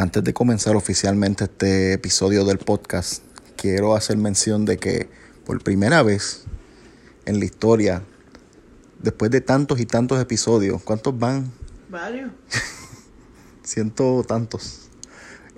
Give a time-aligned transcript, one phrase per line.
[0.00, 3.22] Antes de comenzar oficialmente este episodio del podcast,
[3.54, 5.10] quiero hacer mención de que
[5.44, 6.44] por primera vez
[7.26, 8.02] en la historia,
[8.98, 11.52] después de tantos y tantos episodios, ¿cuántos van?
[11.90, 12.32] Varios.
[13.62, 14.88] Ciento tantos.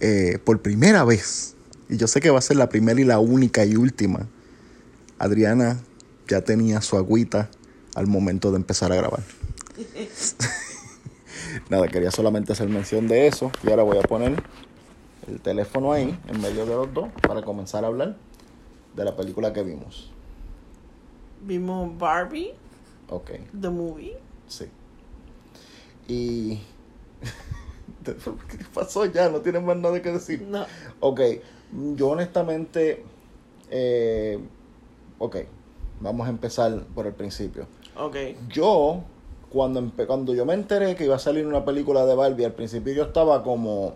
[0.01, 1.55] Eh, por primera vez,
[1.89, 4.27] y yo sé que va a ser la primera y la única y última,
[5.21, 5.79] Adriana
[6.27, 7.49] ya tenía su agüita
[7.95, 9.23] al momento de empezar a grabar.
[11.69, 13.51] Nada, quería solamente hacer mención de eso.
[13.65, 14.43] Y ahora voy a poner
[15.29, 18.17] el teléfono ahí, en medio de los dos, para comenzar a hablar
[18.95, 20.11] de la película que vimos.
[21.43, 22.53] Vimos Barbie,
[23.09, 24.17] Ok, the movie.
[24.47, 24.67] sí.
[26.09, 26.59] Y...
[28.05, 29.29] ¿Qué pasó ya?
[29.29, 30.43] No tienes más nada que decir.
[30.43, 30.67] No.
[31.01, 31.21] Ok,
[31.95, 33.05] yo honestamente...
[33.71, 34.39] eh,
[35.19, 35.37] ok,
[36.01, 37.67] vamos a empezar por el principio.
[37.97, 38.17] Ok.
[38.49, 39.05] Yo,
[39.53, 42.93] cuando, cuando yo me enteré que iba a salir una película de Barbie, al principio
[42.95, 43.95] yo estaba como,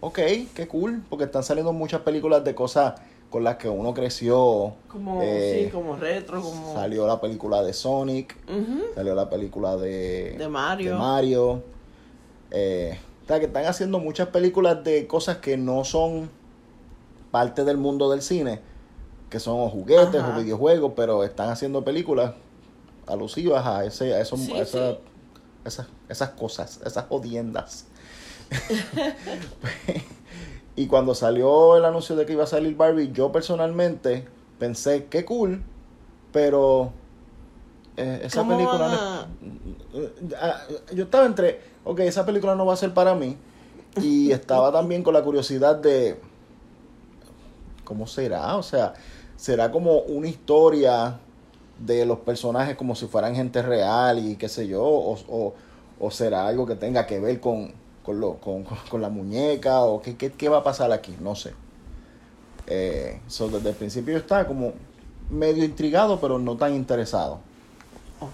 [0.00, 0.18] ok,
[0.54, 2.94] qué cool, porque están saliendo muchas películas de cosas
[3.30, 4.74] con las que uno creció.
[4.88, 6.74] Como, Eh, sí, como retro, como...
[6.74, 8.36] Salió la película de Sonic,
[8.94, 10.92] salió la película de, De Mario.
[10.92, 11.62] de Mario.
[12.50, 16.30] Eh, o sea, que están haciendo muchas películas de cosas que no son
[17.30, 18.60] parte del mundo del cine,
[19.28, 20.34] que son o juguetes Ajá.
[20.36, 22.32] o videojuegos, pero están haciendo películas
[23.08, 24.98] alusivas a, ese, a, esos- Sí, a esa- sí.
[25.64, 27.86] esas, esas cosas, esas jodiendas.
[30.76, 34.26] y cuando salió el anuncio de que iba a salir Barbie, yo personalmente
[34.58, 35.62] pensé, qué cool,
[36.32, 36.92] pero
[37.96, 38.88] eh, esa ¿Cómo película...
[38.88, 39.26] no- a-
[40.40, 40.60] Ah,
[40.94, 43.36] yo estaba entre, ok, esa película no va a ser para mí.
[44.00, 46.20] Y estaba también con la curiosidad de,
[47.84, 48.56] ¿cómo será?
[48.56, 48.94] O sea,
[49.36, 51.18] será como una historia
[51.78, 55.54] de los personajes como si fueran gente real y qué sé yo, o, o-
[56.00, 57.72] o será algo que tenga que ver con,
[58.04, 61.34] con, lo, con, con la muñeca, o qué, qué, qué va a pasar aquí, no
[61.34, 61.52] sé.
[62.66, 64.72] Eh, so, desde el principio yo estaba como
[65.30, 67.40] medio intrigado, pero no tan interesado.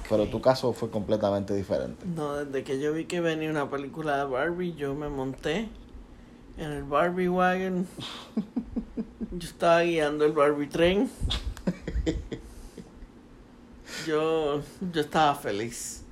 [0.09, 2.07] Pero tu caso fue completamente diferente.
[2.07, 5.69] No, desde que yo vi que venía una película de Barbie, yo me monté
[6.57, 7.87] en el Barbie wagon.
[9.33, 11.11] yo estaba guiando el Barbie tren.
[14.07, 14.61] Yo,
[14.93, 16.03] yo estaba feliz.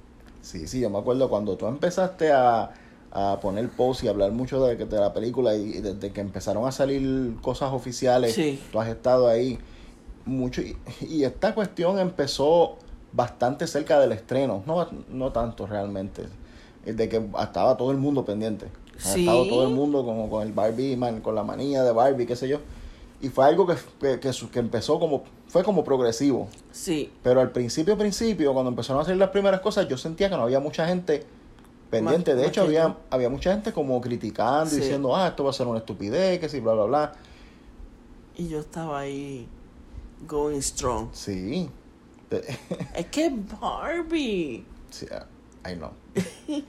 [0.40, 2.72] Sí, sí, yo me acuerdo cuando tú empezaste a,
[3.12, 6.66] a poner post y hablar mucho de, de la película y, y desde que empezaron
[6.66, 8.60] a salir cosas oficiales, Sí.
[8.72, 9.58] tú has estado ahí
[10.24, 12.76] mucho y, y esta cuestión empezó
[13.12, 16.24] bastante cerca del estreno, no, no tanto realmente,
[16.84, 18.66] de que estaba todo el mundo pendiente.
[18.96, 19.20] Ha Sí.
[19.20, 22.36] estado todo el mundo como con el Barbie, man, con la manía de Barbie, qué
[22.36, 22.58] sé yo.
[23.20, 26.48] Y fue algo que, que, que que empezó como, fue como progresivo.
[26.70, 30.36] Sí, Pero al principio, principio, cuando empezaron a hacer las primeras cosas, yo sentía que
[30.36, 31.26] no había mucha gente
[31.90, 32.32] pendiente.
[32.32, 34.76] Más- de hecho, había, había mucha gente como criticando, Sí.
[34.76, 37.12] diciendo, ah, esto va a ser una estupidez, que sí, bla, bla, bla.
[38.34, 39.46] y yo estaba ahí
[40.26, 41.08] going strong.
[41.12, 41.68] Sí.
[42.96, 43.30] Es que
[43.60, 44.64] Barbie.
[44.88, 45.04] sí,
[45.70, 45.90] I know.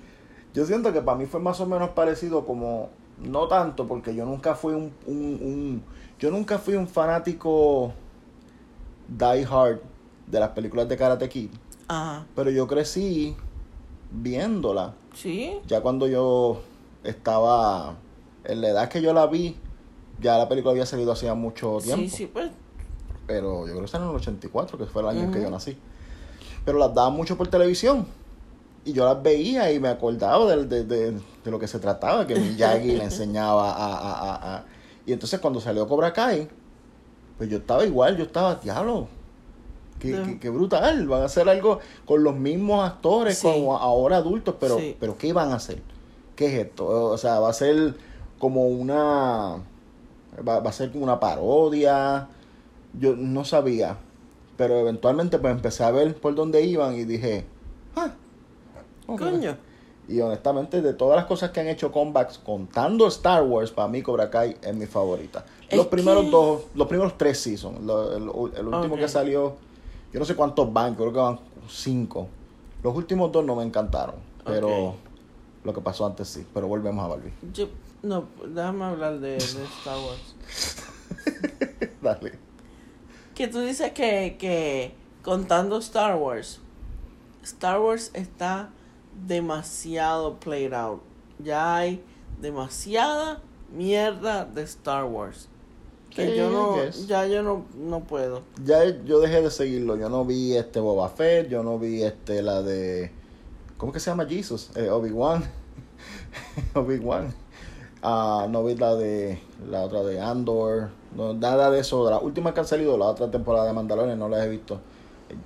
[0.54, 4.24] Yo siento que para mí fue más o menos parecido como, no tanto, porque yo
[4.26, 5.84] nunca fui un, un, un-
[6.20, 7.92] yo nunca fui un fanático
[9.08, 9.80] die hard
[10.28, 11.50] de las películas de Karate Kid,
[11.88, 12.26] Ajá.
[12.36, 13.36] pero yo crecí
[14.12, 14.94] viéndola.
[15.14, 15.60] Sí.
[15.68, 16.62] ya cuando yo
[17.04, 17.96] estaba
[18.46, 19.56] en la edad que yo la vi,
[20.22, 22.04] ya la película había salido hacía mucho tiempo.
[22.04, 22.50] Sí, sí, pues.
[23.28, 25.50] Pero yo creo que está en el 84, que fue el año en que yo
[25.50, 25.78] nací.
[26.66, 28.06] Pero las daban mucho por televisión.
[28.86, 32.28] Y yo las veía y me acordaba de, de, de- de lo que se trataba,
[32.28, 34.66] que Miyagi le enseñaba a, a, a, a-
[35.06, 36.50] Y entonces cuando salió Cobra Kai,
[37.44, 39.08] pues yo estaba igual, yo estaba, diablo,
[40.00, 43.48] qué, De- qué- qué brutal, van a hacer algo con los mismos actores, Sí.
[43.48, 44.96] como ahora adultos, pero, Sí.
[44.98, 45.82] pero ¿qué van a hacer?
[46.38, 46.88] ¿Qué es esto?
[46.88, 47.96] O sea, va a ser
[48.40, 49.58] como una...
[50.48, 52.28] Va, va a ser como una parodia.
[52.98, 53.98] Yo no sabía.
[54.56, 57.46] Pero eventualmente pues empecé a ver por dónde iban y dije...
[57.98, 58.12] Ah,
[59.08, 59.20] ok".
[59.20, 59.58] Coño.
[60.08, 64.02] Y honestamente, de todas las cosas que han hecho comebacks, contando Star Wars, para mí
[64.02, 65.46] Cobra Kai es mi favorita.
[65.70, 68.24] Es los primeros que- dos, los primeros tres seasons, lo- el,
[68.58, 69.56] el último que salió,
[70.12, 71.40] yo no sé cuántos van, creo que van
[71.70, 72.28] cinco.
[72.84, 74.96] Los últimos dos no me encantaron, pero
[75.64, 76.46] lo que pasó antes sí.
[76.54, 77.32] Pero volvemos a Barbie.
[77.54, 77.68] Yo,
[78.02, 80.76] no, déjame hablar de, de Star Wars.
[82.02, 82.34] Dale.
[83.36, 84.94] Que tú dices que, que
[85.24, 86.60] contando Star Wars,
[87.44, 88.70] Star Wars está
[89.28, 91.02] demasiado played out.
[91.40, 92.04] Ya hay
[92.42, 93.42] demasiada
[93.74, 95.50] mierda de Star Wars.
[96.10, 96.78] Que yo no,
[97.08, 98.44] ya yo no, no puedo.
[98.64, 99.96] Ya yo dejé de seguirlo.
[99.96, 103.12] Yo no vi este Boba Fett, yo no vi este la de
[103.78, 104.70] ¿cómo que se llama Jesus?
[104.76, 105.44] Eh, Obi-Wan.
[106.76, 107.34] Obi-Wan.
[108.02, 109.40] Ah, no vi la de
[109.70, 112.06] la otra de Andor, no, nada de eso.
[112.06, 114.80] De las últimas que han salido, la otra temporada de Mandalorian no las he visto.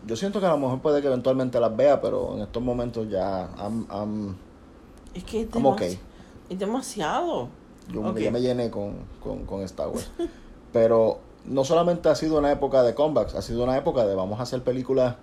[0.05, 3.07] Yo siento que a lo mejor puede que eventualmente las vea, pero en estos momentos
[3.09, 4.35] ya I'm- I'm-
[5.13, 5.99] Es que es, I'm demas- okay.
[6.49, 7.49] es demasiado.
[7.91, 8.17] yo Ok.
[8.17, 10.09] ya me llené con, con, con Star Wars.
[10.73, 14.39] Pero no solamente ha sido una época de comebacks, ha sido una época de vamos
[14.39, 15.15] a hacer películas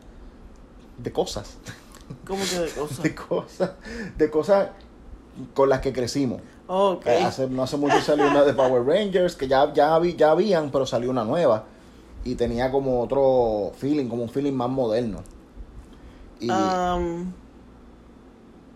[0.98, 1.58] de cosas.
[2.26, 3.02] ¿Cómo que de cosas?
[3.02, 3.70] De cosas,
[4.16, 4.68] de cosas
[5.54, 6.40] con las que crecimos.
[6.66, 7.06] Ok.
[7.06, 10.30] Eh, Hace, no hace mucho salió una de Power Rangers, que ya, ya, vi- ya
[10.30, 11.64] habían, pero salió una nueva.
[12.24, 15.22] Y tenía como otro feeling, como un feeling más moderno.
[16.40, 17.32] Y Um,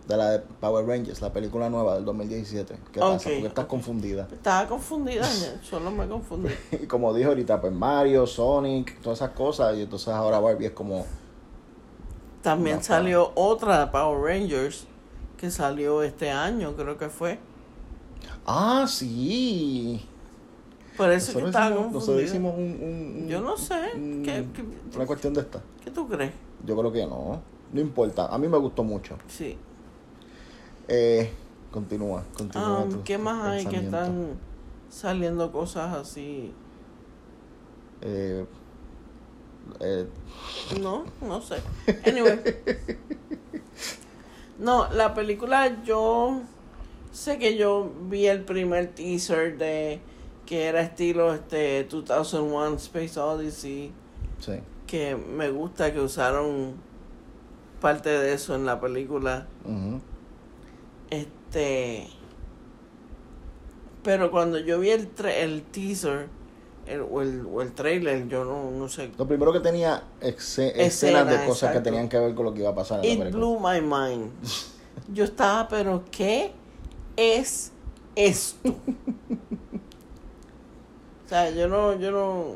[0.09, 2.77] de la de Power Rangers, la película nueva del 2017.
[2.91, 3.29] ¿Qué pasa?
[3.29, 4.27] Porque estás confundida.
[4.31, 5.23] estaba confundida,
[5.61, 6.49] solo me confundí.
[6.71, 9.77] Y como dije ahorita, pues Mario, Sonic, todas esas cosas.
[9.77, 11.05] Y entonces ahora Barbie es como...
[12.41, 14.85] También No, salió otra de Power Rangers
[15.37, 17.37] que salió este año, creo que fue.
[18.47, 20.08] Ah, sí.
[20.99, 22.61] Por eso que Nosotros estaba hicimos, nosotros hicimos un,
[23.23, 23.91] un- Yo no sé.
[23.95, 24.63] un- ¿Qué, qué,
[24.97, 25.61] Una cuestión de esta.
[25.83, 26.33] qué tú crees?
[26.65, 27.41] Yo creo que no.
[27.71, 28.25] No importa.
[28.27, 29.17] A mí me gustó mucho.
[29.27, 29.57] Sí.
[30.89, 31.31] Eh,
[31.71, 32.79] continúa, continúa.
[32.83, 34.31] Um, tu- ¿Qué más hay que están
[34.89, 36.51] saliendo cosas así?
[38.01, 38.45] Eh,
[39.79, 40.05] eh,
[40.81, 41.57] No, no sé.
[42.05, 42.39] Anyway.
[44.57, 46.41] No, la película yo
[47.11, 50.01] sé que yo vi el primer teaser de
[50.49, 53.91] que era estilo este 2001 Space Odyssey,
[54.39, 54.53] sí.
[54.87, 56.73] que me gusta que usaron
[57.79, 59.45] parte de eso en la película.
[61.11, 62.07] Este
[64.01, 66.29] pero cuando yo vi el el teaser
[66.87, 69.11] el, o, el, o el trailer, yo no, no sé.
[69.19, 71.77] Lo primero que tenía Escena, escenas de cosas exacto.
[71.77, 74.31] que tenían que ver con lo que iba a pasar en It blew my mind.
[75.13, 76.53] Yo estaba, pero ¿qué
[77.15, 77.71] es
[78.15, 78.75] esto?
[81.29, 82.55] o sea, yo no, yo no,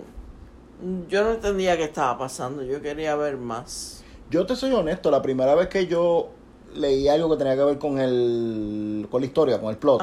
[1.07, 2.63] yo no entendía qué estaba pasando.
[2.63, 4.03] Yo quería ver más.
[4.31, 6.31] Yo te soy honesto, la primera vez que yo
[6.73, 10.01] leí algo que tenía que ver con el con la historia, con el plot,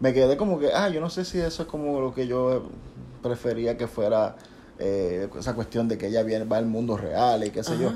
[0.00, 2.62] me quedé como que, ah, yo no sé si eso es como lo que yo
[3.22, 4.36] prefería que fuera
[4.78, 7.92] eh, esa cuestión de que ella viene va al mundo real y qué sé yo.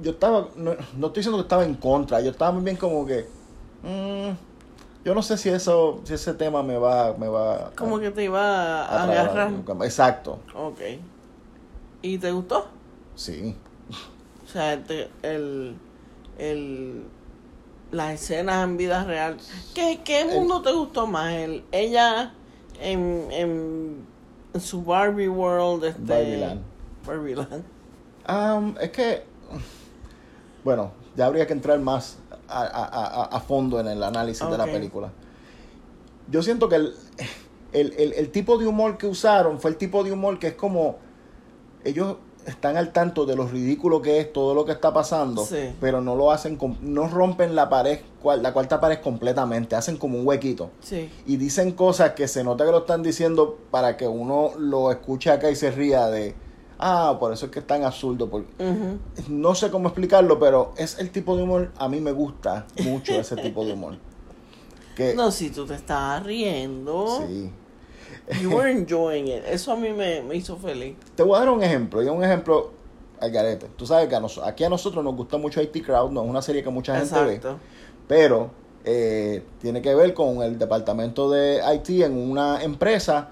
[0.00, 3.04] Yo estaba, no, no estoy diciendo que estaba en contra, yo estaba muy bien como
[3.04, 3.26] que,
[3.82, 4.49] mm,
[5.04, 8.24] yo no sé si eso, si ese tema me va, me va como que te
[8.24, 9.52] iba a agarrar.
[9.82, 10.80] Exacto, Ok.
[12.02, 12.66] ¿Y te gustó?
[13.14, 13.56] sí.
[14.44, 15.76] O sea, te- el,
[16.36, 17.04] el,
[17.92, 19.36] las escenas en vida real.
[19.76, 21.32] ¿Qué, qué mundo te gustó más?
[21.34, 22.32] El, ella
[22.80, 24.04] en, en,
[24.52, 25.84] en su Barbie World.
[25.84, 26.60] Este, Barbieland.
[27.06, 27.64] Barbieland.
[28.24, 29.22] Am, es que,
[30.64, 32.18] bueno, ya habría que entrar más
[32.50, 35.10] a, a- a- fondo en el análisis de la película.
[36.30, 36.94] Yo siento que el,
[37.72, 40.54] el, el- el tipo de humor que usaron fue el tipo de humor que es
[40.54, 40.96] como,
[41.84, 42.16] ellos
[42.46, 45.74] están al tanto de lo ridículo que es todo lo que está pasando, Sí.
[45.80, 48.00] pero no lo hacen, no rompen la pared,
[48.40, 51.10] la cuarta pared completamente, hacen como un huequito Sí.
[51.26, 55.30] y dicen cosas que se nota que lo están diciendo para que uno lo escuche
[55.30, 56.34] acá y se ría de,
[56.80, 58.28] ah, por eso es que es tan absurdo.
[58.28, 58.48] Porque...
[59.28, 63.12] No sé cómo explicarlo, pero es el tipo de humor, a mí me gusta mucho
[63.14, 63.96] ese tipo de humor.
[64.96, 67.24] Que, No, si tú te estabas riendo.
[67.26, 67.50] sí.
[68.42, 69.44] You were enjoying it.
[69.46, 70.96] Eso a mí me, me hizo feliz.
[71.14, 72.72] Te voy a dar un ejemplo, y un ejemplo
[73.20, 73.66] al garete.
[73.76, 76.28] Tú sabes que a nos- aquí a nosotros nos gusta mucho IT Crowd, no es
[76.28, 77.34] una serie que mucha gente ve.
[77.36, 77.58] Exacto.
[78.08, 78.50] pero
[78.84, 83.28] eh, tiene que ver con el departamento de IT en una empresa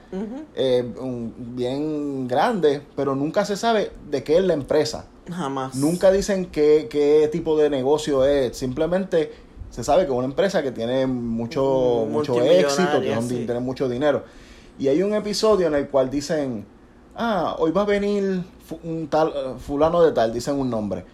[0.54, 5.06] eh, un- bien grande, pero nunca se sabe de qué es la empresa.
[5.30, 5.74] Jamás.
[5.74, 9.32] Nunca dicen qué, qué tipo de negocio es, simplemente
[9.70, 13.44] se sabe que es una empresa que tiene mucho, mucho éxito, sí.
[13.46, 14.22] tiene mucho dinero.
[14.78, 16.64] Y hay un episodio en el cual dicen,
[17.16, 18.42] ah, hoy va a venir
[18.84, 21.04] un tal, eh, fulano de tal, dicen un nombre.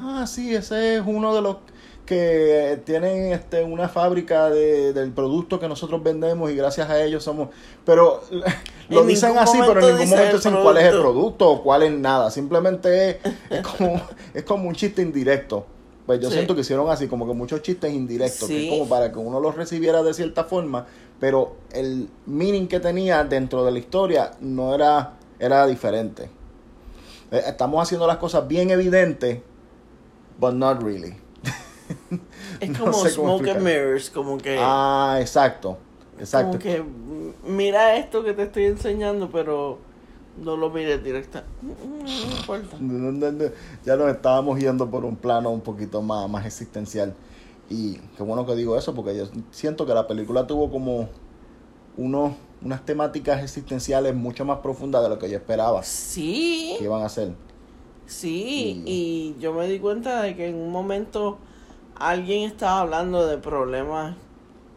[0.00, 1.56] Ah, sí, ese es uno de los
[2.06, 7.24] que tienen este, una fábrica de, del producto que nosotros vendemos y gracias a ellos
[7.24, 7.48] somos...
[7.84, 8.22] Pero
[8.88, 11.50] lo En dicen así, pero en ningún momento dicen cuál es el producto.
[11.50, 12.30] o cuál es nada.
[12.30, 13.16] Simplemente es,
[13.50, 14.00] es como,
[14.34, 15.66] es como un chiste indirecto.
[16.06, 16.34] Pues yo Sí.
[16.34, 19.40] siento que hicieron así, como que muchos chistes indirectos, que es como para que uno
[19.40, 20.86] los recibiera de cierta forma,
[21.18, 26.28] pero el meaning que tenía dentro de la historia no era, era diferente.
[27.30, 29.40] Eh, Estamos haciendo las cosas bien evidentes,
[30.38, 31.16] but not really.
[32.60, 33.62] Es No como Smoke and.
[33.62, 34.56] Mirrors, como que.
[34.60, 35.78] Ah, exacto.
[36.18, 36.58] Exacto.
[36.58, 39.78] Como que mm, mira esto que te estoy enseñando, pero
[40.42, 41.44] no lo mires directa.
[41.62, 42.08] No
[42.38, 42.76] importa.
[43.84, 47.14] Ya nos estábamos yendo por un plano un poquito más, más existencial.
[47.70, 51.08] Y qué bueno que digo eso, porque yo siento que la película tuvo como
[51.96, 52.32] unos,
[52.62, 56.74] unas temáticas existenciales mucho más profundas de lo que yo esperaba Sí.
[56.78, 57.32] que iban a ser.
[58.06, 61.38] Sí, Y- y yo me di cuenta de que en un momento
[61.96, 64.16] alguien estaba hablando de problemas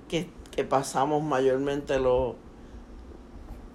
[0.08, 2.36] que, que pasamos mayormente los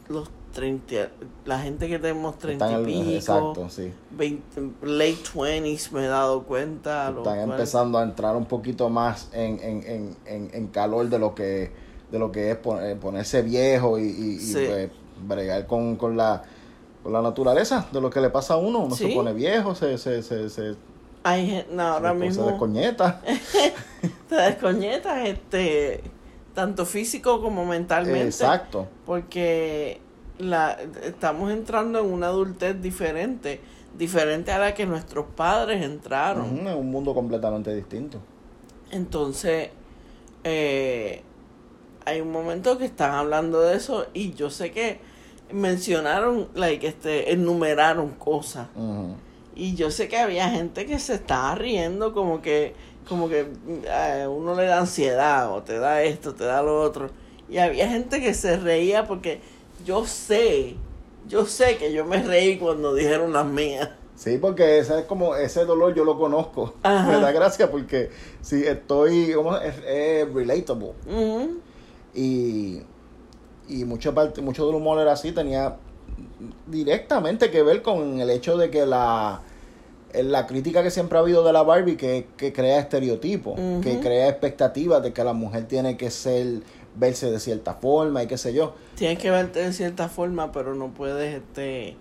[0.09, 1.11] los 30,
[1.47, 3.93] la gente que tenemos 30 Están y pico, exacto, sí.
[4.11, 7.13] 20, late 20s me he dado cuenta.
[7.17, 11.35] Están empezando a entrar un poquito más en, en, en, en, en calor de lo
[11.35, 11.71] que
[12.11, 14.91] de lo que es eh, ponerse viejo y, y, y, pues,
[15.27, 16.43] bregar con, con la
[17.03, 18.81] con la naturaleza de lo que le pasa a uno.
[18.81, 20.77] Uno se pone viejo, se, se, se, se,
[21.25, 23.21] Hay no, ahora se- se mismo descoñeta.
[24.29, 26.03] te desconectas, este,
[26.55, 28.25] tanto físico como mentalmente.
[28.25, 28.89] Exacto.
[29.07, 30.01] porque
[30.39, 33.61] la estamos entrando en una adultez diferente,
[33.97, 36.59] diferente a la que nuestros padres entraron.
[36.61, 38.19] Ujú, Es un mundo completamente distinto.
[38.91, 39.71] Entonces,
[40.45, 41.23] eh,
[42.05, 44.99] hay un momento que están hablando de eso y yo sé que
[45.53, 48.67] mencionaron, like, este, enumeraron cosas.
[48.75, 49.15] Ujú.
[49.55, 52.75] Y yo sé que había gente que se estaba riendo como que,
[53.09, 53.47] como que
[53.85, 57.11] eh, uno le da ansiedad o te da esto, te da lo otro.
[57.49, 59.41] Y había gente que se reía porque
[59.85, 60.77] yo sé,
[61.29, 63.91] yo sé que yo me reí cuando dijeron las mías.
[64.15, 66.75] Sí, porque ese es como ese dolor yo lo conozco.
[66.83, 67.09] Ajá.
[67.09, 70.93] Me da gracia porque sí estoy como es, es relatable.
[72.15, 72.83] Y,
[73.69, 75.77] y mucha parte, mucho del humor era así, tenía
[76.67, 79.41] directamente que ver con el hecho de que la,
[80.15, 84.29] la crítica que siempre ha habido de la Barbie que, que crea estereotipos, que crea
[84.29, 86.63] expectativas de que la mujer tiene que ser
[86.97, 88.75] verse de cierta forma y qué sé yo.
[88.97, 91.97] Tienes que verte de cierta forma, pero no puedes este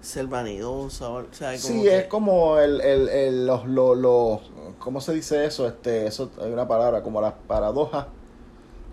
[0.00, 1.08] ser vanidosa.
[1.10, 4.40] O sea, como Sí, que- es como el, el, el- los, los, los-
[4.78, 5.66] ¿cómo se dice eso?
[5.68, 8.06] Este, eso hay una palabra, como las paradojas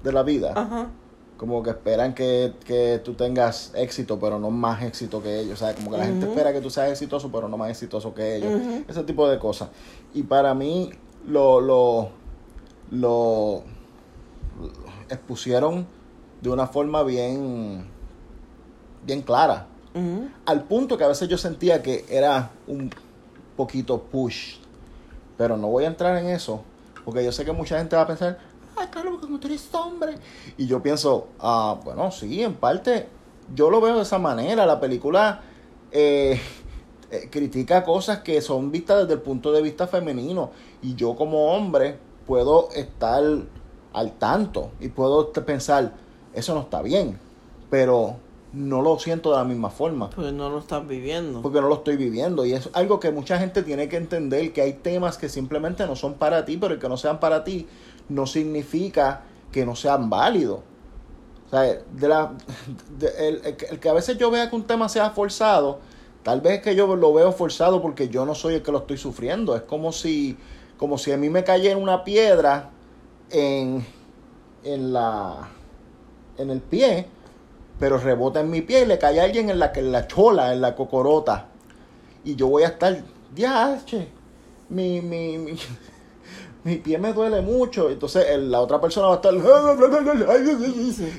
[0.03, 0.53] de la vida.
[0.55, 0.89] Ajá.
[1.41, 5.59] Como que esperan que, que tú tengas éxito, pero no más éxito que ellos.
[5.59, 8.13] O sea, como que la gente espera que tú seas exitoso, pero no más exitoso
[8.13, 8.61] que ellos.
[8.87, 9.69] Ese tipo de cosas.
[10.13, 10.91] Y para mí
[11.27, 12.09] lo, lo,
[12.91, 13.63] lo,
[15.09, 15.87] expusieron
[16.43, 17.87] de una forma bien,
[19.03, 19.65] bien clara.
[20.45, 22.91] Al punto que a veces yo sentía que era un
[23.57, 24.57] poquito push.
[25.39, 26.61] Pero no voy a entrar en eso.
[27.03, 28.37] Porque yo sé que mucha gente va a pensar,
[28.81, 30.15] ay, claro, porque tú eres hombre.
[30.57, 33.07] Y yo pienso, ah, bueno, sí, en parte,
[33.53, 34.65] yo lo veo de esa manera.
[34.65, 35.41] La película
[35.91, 36.39] eh,
[37.11, 40.51] eh, critica cosas que son vistas desde el punto de vista femenino.
[40.81, 43.23] Y yo como hombre puedo estar
[43.93, 45.93] al tanto y puedo pensar,
[46.33, 47.19] eso no está bien.
[47.69, 48.17] Pero
[48.53, 51.41] no lo siento de la misma forma Pues no lo estás viviendo.
[51.41, 54.61] porque no lo estoy viviendo y es algo que mucha gente tiene que entender que
[54.61, 57.67] hay temas que simplemente no son para ti pero el que no sean para ti
[58.09, 60.59] no significa que no sean válidos
[61.47, 62.33] o sea de la,
[62.97, 65.79] de- el, el que- a veces yo vea que un tema sea forzado
[66.23, 68.79] tal vez es que yo lo veo forzado porque yo no soy el que lo
[68.79, 70.37] estoy sufriendo es como si
[70.77, 72.69] como si a mí me cayera una piedra
[73.29, 73.85] en
[74.63, 75.49] en la
[76.37, 77.07] en el pie
[77.79, 80.53] pero rebota en mi pie y le cae a alguien en la, en la chola,
[80.53, 81.47] en la cocorota.
[82.23, 83.01] Y yo voy a estar,
[83.35, 84.07] ya, che,
[84.69, 85.53] mi, mi, mi,
[86.63, 87.89] mi pie me duele mucho.
[87.89, 89.33] Entonces el- la otra persona va a estar,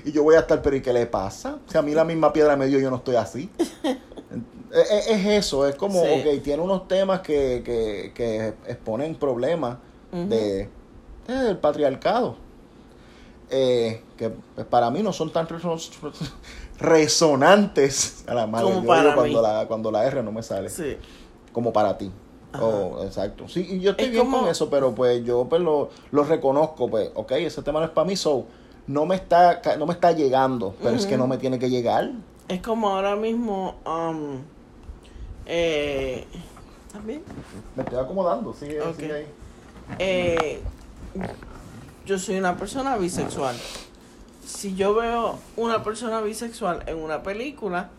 [0.04, 1.58] y yo voy a estar, pero ¿y qué le pasa?
[1.66, 3.50] Si a mí la misma piedra me dio, yo no estoy así.
[4.74, 6.08] Es, es- es eso, es como, Sí.
[6.08, 9.76] ok, tiene unos temas que, que, que exponen problemas
[10.10, 10.70] de,
[11.26, 12.36] de- del patriarcado.
[13.50, 15.76] Eh, que pues, para mí no son tan reso-
[16.78, 18.64] resonantes a la madre.
[18.66, 20.70] Como Yo para digo cuando la, cuando la R no me sale.
[20.70, 20.96] Sí.
[21.52, 22.10] Como para ti.
[22.52, 22.64] Ajá.
[22.64, 23.48] Oh, exacto.
[23.48, 26.24] Sí, y yo estoy Es bien como- con eso, pero pues yo pues lo, lo
[26.24, 28.44] reconozco, pues, ok, ese tema no es para mí, so,
[28.86, 31.70] no me está, ca- no me está llegando, pero es que no me tiene que
[31.70, 32.10] llegar.
[32.48, 34.38] Es como ahora mismo, um,
[35.46, 36.26] eh,
[36.92, 37.22] ¿también?
[37.76, 38.96] Me estoy acomodando, sigue, Ok.
[38.98, 39.26] sigue ahí.
[39.98, 40.60] Eh,
[42.06, 43.56] yo soy una persona bisexual.
[44.44, 47.90] Si yo veo una persona bisexual en una película,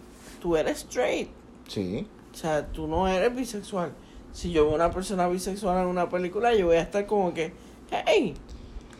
[0.41, 1.29] tú eres straight.
[1.67, 2.05] Sí.
[2.33, 3.91] O sea, tú no eres bisexual.
[4.33, 7.53] Si yo veo una persona bisexual en una película, yo voy a estar como que,
[8.05, 8.33] hey,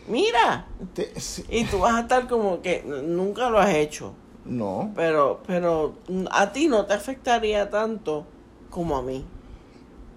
[0.08, 0.66] mira.
[0.94, 1.44] Te- sí.
[1.50, 4.14] Y tú vas a estar como que nunca lo has hecho.
[4.44, 4.92] No.
[4.94, 5.94] Pero, pero
[6.30, 8.24] a ti no te afectaría tanto
[8.70, 9.24] como a mí.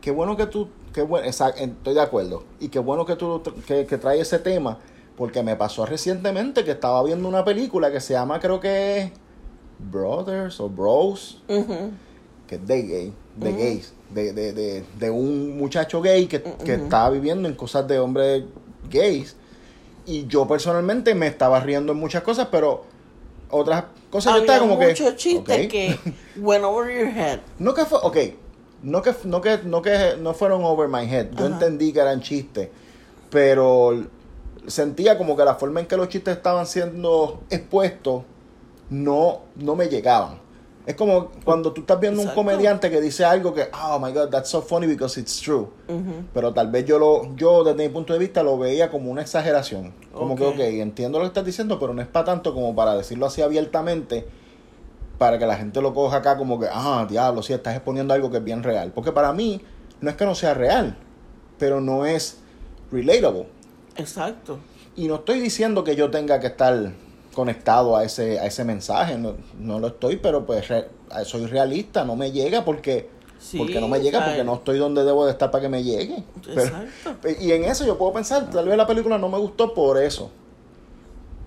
[0.02, 2.44] Qué bueno que tú, qué bueno, exacto, estoy de acuerdo.
[2.60, 4.78] Y qué bueno que tú que, que traes ese tema,
[5.16, 9.12] porque me pasó recientemente que estaba viendo una película que se llama, creo que
[9.80, 11.42] Brothers o Bros,
[12.48, 17.10] que es de gay, de gays, de, de, de, de un muchacho gay que, estaba
[17.10, 18.46] viviendo en cosas de hombre
[18.90, 19.36] gays.
[20.06, 22.86] Y yo personalmente me estaba riendo en muchas cosas, pero
[23.50, 24.88] otras cosas yo Había estaba como que.
[24.88, 25.98] muchos chistes que
[26.38, 27.40] went over your head.
[27.60, 28.18] No que fue, ok,
[28.84, 31.28] no que, no que, no que no fueron over my head.
[31.38, 32.70] Yo entendí que eran chistes,
[33.30, 34.06] pero
[34.68, 38.24] sentía como que la forma en que los chistes estaban siendo expuestos
[38.90, 40.40] no, no me llegaban.
[40.88, 42.40] Es como cuando tú estás viendo Exacto.
[42.40, 45.68] un comediante que dice algo que, oh my god, that's so funny because it's true.
[46.34, 49.22] Pero tal vez yo lo, yo desde mi punto de vista lo veía como una
[49.22, 49.94] exageración.
[50.14, 52.96] Como que, ok, entiendo lo que estás diciendo, pero no es para tanto como para
[52.96, 54.26] decirlo así abiertamente,
[55.18, 58.32] para que la gente lo coja acá como que, ah, diablo, sí, estás exponiendo algo
[58.32, 58.94] que es bien real.
[58.96, 59.62] Porque para mí,
[60.00, 60.98] no es que no sea real,
[61.60, 62.38] pero no es
[62.94, 63.46] relatable.
[63.98, 64.60] Exacto.
[64.96, 66.94] Y no estoy diciendo que yo tenga que estar
[67.38, 70.88] conectado a ese, a ese mensaje, no, no lo estoy, pero pues re-
[71.24, 75.04] soy realista, no me llega porque, Sí, porque no me llega, porque no estoy donde
[75.04, 76.24] debo de estar para que me llegue.
[76.44, 77.30] Pero- Exacto.
[77.40, 80.32] y en eso yo puedo pensar, tal vez la película no me gustó por eso.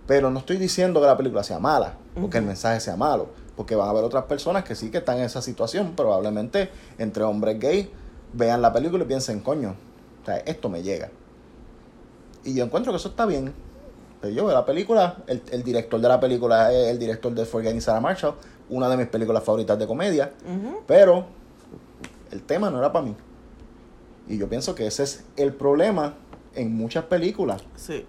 [0.06, 3.26] Pero no estoy diciendo que la película sea mala, o que el mensaje sea malo.
[3.56, 7.25] Porque van a haber otras personas que sí que están en esa situación, probablemente entre
[7.25, 7.88] hombres gays,
[8.32, 9.75] vean la película y piensen, coño,
[10.23, 11.11] o sea, esto me llega.
[12.44, 13.52] Y yo encuentro que eso está bien.
[14.20, 17.44] Pero yo veo la película, el, el director de la película es el director de
[17.46, 18.34] Forgetting Sarah Marshall,
[18.68, 20.32] una de mis películas favoritas de comedia.
[20.86, 21.26] Pero
[22.30, 23.16] el tema no era para mí.
[24.28, 26.14] Y yo pienso que ese es el problema
[26.54, 27.62] en muchas películas.
[27.76, 28.04] Sí.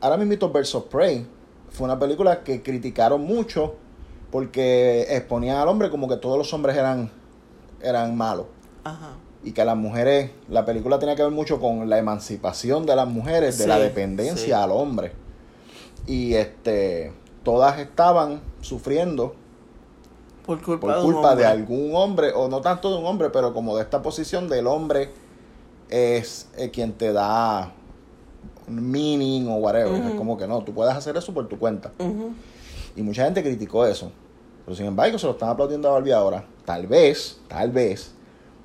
[0.00, 1.26] Ahora mismo Birds of Prey
[1.70, 3.74] fue una película que criticaron mucho
[4.30, 7.10] porque exponían al hombre como que todos los hombres eran,
[7.80, 8.46] eran malos.
[8.84, 9.10] Ajá.
[9.42, 13.08] Y que las mujeres, la película tenía que ver mucho con la emancipación de las
[13.08, 14.52] mujeres, de la dependencia sí.
[14.52, 15.12] al hombre.
[16.06, 19.34] Y este todas estaban sufriendo
[20.44, 23.76] Por culpa, por culpa de algún hombre, o no tanto de un hombre, pero como
[23.76, 25.08] de esta posición del hombre
[25.88, 27.72] es eh, quien te da
[28.68, 29.94] meaning o whatever.
[30.06, 31.92] Es como que no, tú puedes hacer eso por tu cuenta.
[32.96, 34.10] Y mucha gente criticó eso.
[34.64, 36.44] Pero sin embargo, se lo están aplaudiendo a Barbie ahora.
[36.64, 38.14] Tal vez, tal vez,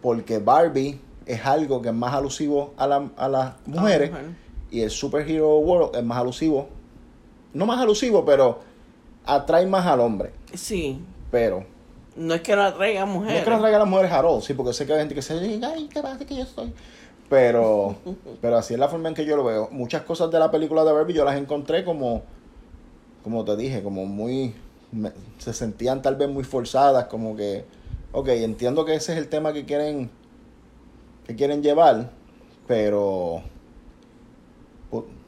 [0.06, 4.26] porque Barbie es algo que es más alusivo a, la- a las mujeres mujer.
[4.70, 6.70] y el Superhero World es más alusivo.
[7.56, 8.60] No más alusivo, pero
[9.26, 10.32] atrae más al hombre.
[10.54, 11.02] Sí.
[11.32, 11.66] Pero
[12.16, 13.40] No es que no atraiga No mujeres.
[13.40, 15.16] es que no traiga a las mujeres a all, sí, porque sé que hay gente
[15.16, 16.72] que se dice, ay, qué pasa que yo estoy.
[17.28, 17.96] Pero,
[18.42, 19.70] pero así es la forma en que yo lo veo.
[19.72, 22.22] Muchas cosas de la película de Barbie yo las encontré como,
[23.24, 24.54] como te dije, como muy,
[24.92, 27.66] me- se sentían tal vez muy forzadas, como que,
[28.16, 30.10] ok, entiendo que ese es el tema que quieren,
[31.28, 32.12] que quieren llevar,
[32.68, 33.42] pero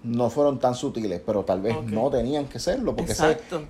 [0.04, 3.24] no fueron tan sutiles, pero tal vez no tenían que serlo, porque ese,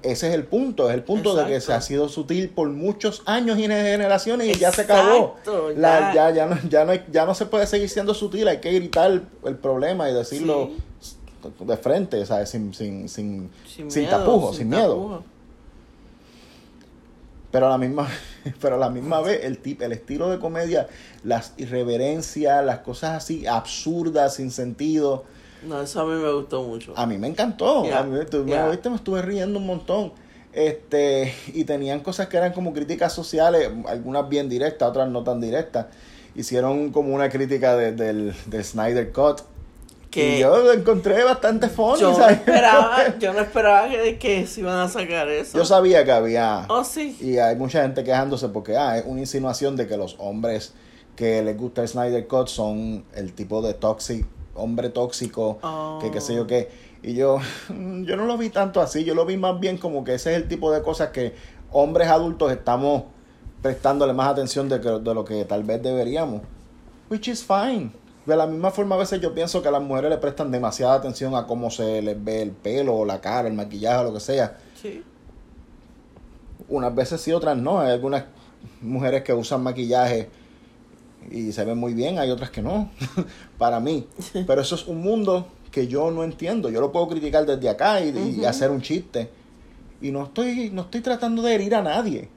[0.03, 3.23] ese es el punto, es el punto de que se ha sido sutil por muchos
[3.25, 5.35] años y generaciones y ya se acabó.
[5.75, 6.29] La- ya.
[6.31, 9.23] ya, no, ya, no ya no se puede seguir siendo sutil, hay que gritar el,
[9.45, 10.69] el problema y decirlo
[11.59, 12.49] de frente, ¿sabes?
[12.49, 15.23] Sin, sin, sin, Sin, sin miedo, tapujos, sin miedo.
[17.51, 18.07] Pero a la misma,
[18.61, 20.87] pero a la misma vez el tip, el estilo de comedia,
[21.23, 25.23] las irreverencias, las cosas así absurdas, sin sentido,
[25.65, 26.93] No, eso a mí me gustó mucho.
[26.95, 27.83] a mí me encantó.
[27.83, 30.11] Yeah, A mí, tú me oíste, me estuve riendo un montón.
[30.53, 35.39] Este, y tenían cosas que eran como críticas sociales, algunas bien directas, otras no tan
[35.39, 35.85] directas.
[36.35, 39.41] Hicieron como una crítica de- del, del Snyder Cut.
[40.17, 41.99] Que y yo lo encontré bastante funny.
[41.99, 45.57] yo no esperaba, yo no esperaba que, que se iban a sacar eso.
[45.57, 46.65] Yo sabía que había.
[46.69, 47.15] Oh, sí.
[47.21, 50.73] Y hay mucha gente quejándose porque ah, es una insinuación de que los hombres
[51.15, 54.25] que les gusta el Snyder Cut son el tipo de toxic,
[54.55, 55.99] hombre tóxico, Oh.
[56.01, 56.69] que qué sé yo qué.
[57.03, 60.15] Y yo, yo no lo vi tanto así, yo lo vi más bien como que
[60.15, 61.35] ese es el tipo de cosas que
[61.71, 63.03] hombres adultos estamos
[63.61, 66.41] prestándole más atención de, que, de lo que tal vez deberíamos.
[67.09, 67.91] Which is fine.
[68.27, 70.93] De la misma forma a veces yo pienso que a las mujeres le prestan demasiada
[70.95, 74.13] atención a cómo se les ve el pelo o la cara, el maquillaje o lo
[74.13, 75.01] que sea Sí.
[76.67, 77.79] unas veces sí, otras no.
[77.79, 78.25] Hay algunas
[78.81, 80.29] mujeres que usan maquillaje
[81.31, 82.89] y se ven muy bien, hay otras que no,
[83.57, 84.07] para mí.
[84.45, 86.69] Pero eso es un mundo que yo no entiendo.
[86.69, 89.29] Yo lo puedo criticar desde acá y, y hacer un chiste.
[90.01, 92.29] Y no estoy, no estoy tratando de herir a nadie.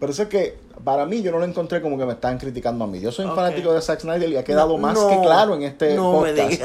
[0.00, 2.84] Pero eso es que para mí yo no lo encontré como que me están criticando
[2.84, 3.00] a mí.
[3.00, 5.54] Yo soy un fanático de Zack Snyder y ha quedado No, más no, que claro
[5.54, 6.62] en este no podcast.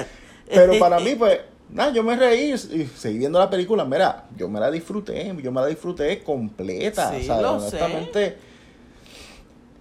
[0.48, 3.84] Pero para mí, pues, nada, yo me reí y seguí viendo la película.
[3.84, 7.12] Mira, yo me la disfruté, yo me la disfruté completa.
[7.12, 7.43] Sí, ¿sabes?
[7.43, 7.76] lo sé.
[7.76, 8.38] Honestamente,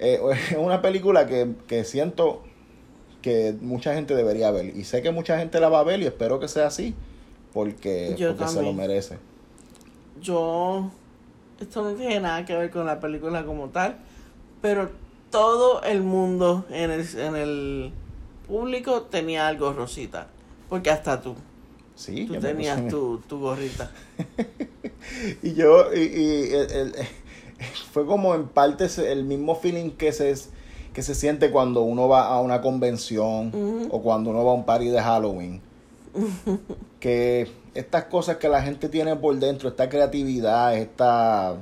[0.00, 2.42] eh, es una película que, que siento
[3.22, 4.76] que mucha gente debería ver.
[4.76, 6.94] Y sé que mucha gente la va a ver y espero que sea así,
[7.52, 9.18] porque, Yo porque se lo merece.
[10.20, 10.90] Yo.
[11.60, 13.96] Esto no tiene nada que ver con la película como tal.
[14.60, 14.90] Pero
[15.30, 17.92] todo el mundo en el, en el
[18.48, 20.28] público tenía algo rosita.
[20.68, 21.34] Porque hasta tú.
[21.94, 23.90] Sí, Tú tenías tu, tu gorrita.
[25.42, 26.94] Y yo, y, y el- el-
[27.92, 30.34] fue como en parte el mismo feeling que se,
[30.94, 33.52] que se siente cuando uno va a una convención
[33.90, 35.60] o cuando uno va a un party de Halloween.
[37.00, 41.56] que estas cosas que la gente tiene por dentro, esta creatividad, esta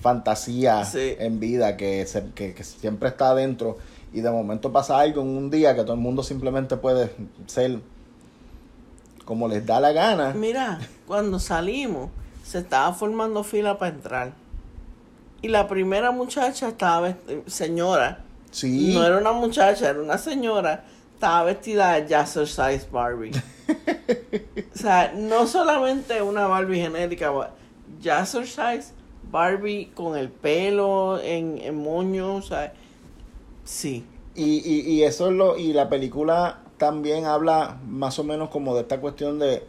[0.00, 1.14] fantasía Sí.
[1.18, 3.76] en vida que, se- que, que siempre está adentro
[4.12, 7.10] y de momento pasa algo en un día que todo el mundo simplemente puede
[7.46, 7.80] ser
[9.24, 10.32] como les da la gana.
[10.34, 12.10] Mira, cuando salimos,
[12.44, 14.32] se estaba formando fila para entrar.
[15.42, 17.14] Y la primera muchacha estaba,
[17.46, 18.20] señora,
[18.52, 18.94] Sí.
[18.94, 20.84] no era una muchacha, era una señora,
[21.16, 23.32] estaba vestida de Jazzercise Barbie.
[24.74, 27.54] o sea, no solamente una Barbie genérica, ba-
[28.00, 28.92] Jazzercise
[29.30, 32.72] Barbie con el pelo en, en moño, o sea,
[33.64, 34.04] sí.
[34.34, 38.74] Y, y, y eso es lo, y la película también habla más o menos como
[38.74, 39.64] de esta cuestión de,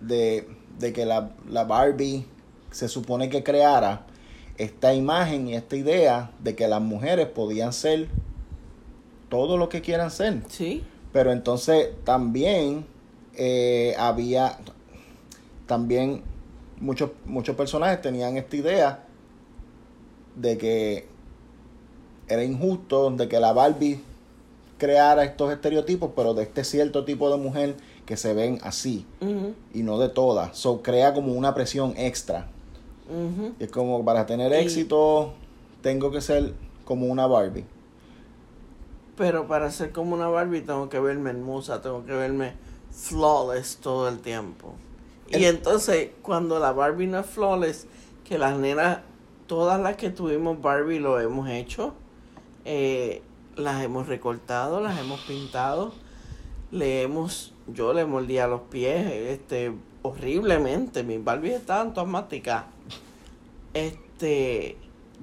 [0.00, 2.24] de, de que la, la Barbie
[2.70, 4.06] se supone que creara
[4.56, 8.08] esta imagen y esta idea de que las mujeres podían ser
[9.28, 10.42] todo lo que quieran ser.
[10.48, 12.86] Sí, Pero entonces también
[13.34, 14.58] eh, había,
[15.66, 16.22] también
[16.80, 19.04] muchos, muchos personajes tenían esta idea
[20.36, 21.06] de que
[22.28, 24.00] era injusto de que la Barbie
[24.78, 29.06] creara estos estereotipos, pero de este cierto tipo de mujer que se ven así
[29.72, 30.56] y no de todas.
[30.56, 32.48] So crea como una presión extra.
[33.58, 35.32] Y es como para tener éxito
[35.82, 36.52] tengo que ser
[36.84, 37.64] como una Barbie.
[39.16, 42.54] Pero para ser como una Barbie tengo que verme hermosa, tengo que verme
[42.90, 44.74] flawless todo el tiempo.
[45.28, 47.86] Y entonces, cuando la Barbie no es flawless,
[48.24, 49.00] que las nenas,
[49.46, 51.94] todas las que tuvimos Barbie lo hemos hecho,
[52.64, 53.22] eh,
[53.56, 55.92] las hemos recortado, las hemos pintado,
[56.70, 62.66] le hemos, yo le mordía los pies, este, horriblemente, mis Barbies estaban todas masticadas.
[63.74, 64.76] Este,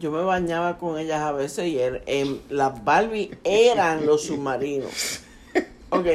[0.04, 5.22] yo me bañaba con ellas a veces y er- em, las Barbie eran los submarinos.
[5.92, 6.08] Ok.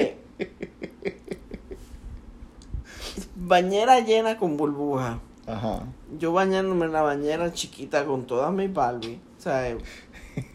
[3.36, 5.16] Bañera llena con burbujas.
[5.46, 5.84] Ajá.
[6.18, 9.18] Yo bañándome en la bañera chiquita con todas mis Barbie.
[9.38, 9.78] O sea, eh,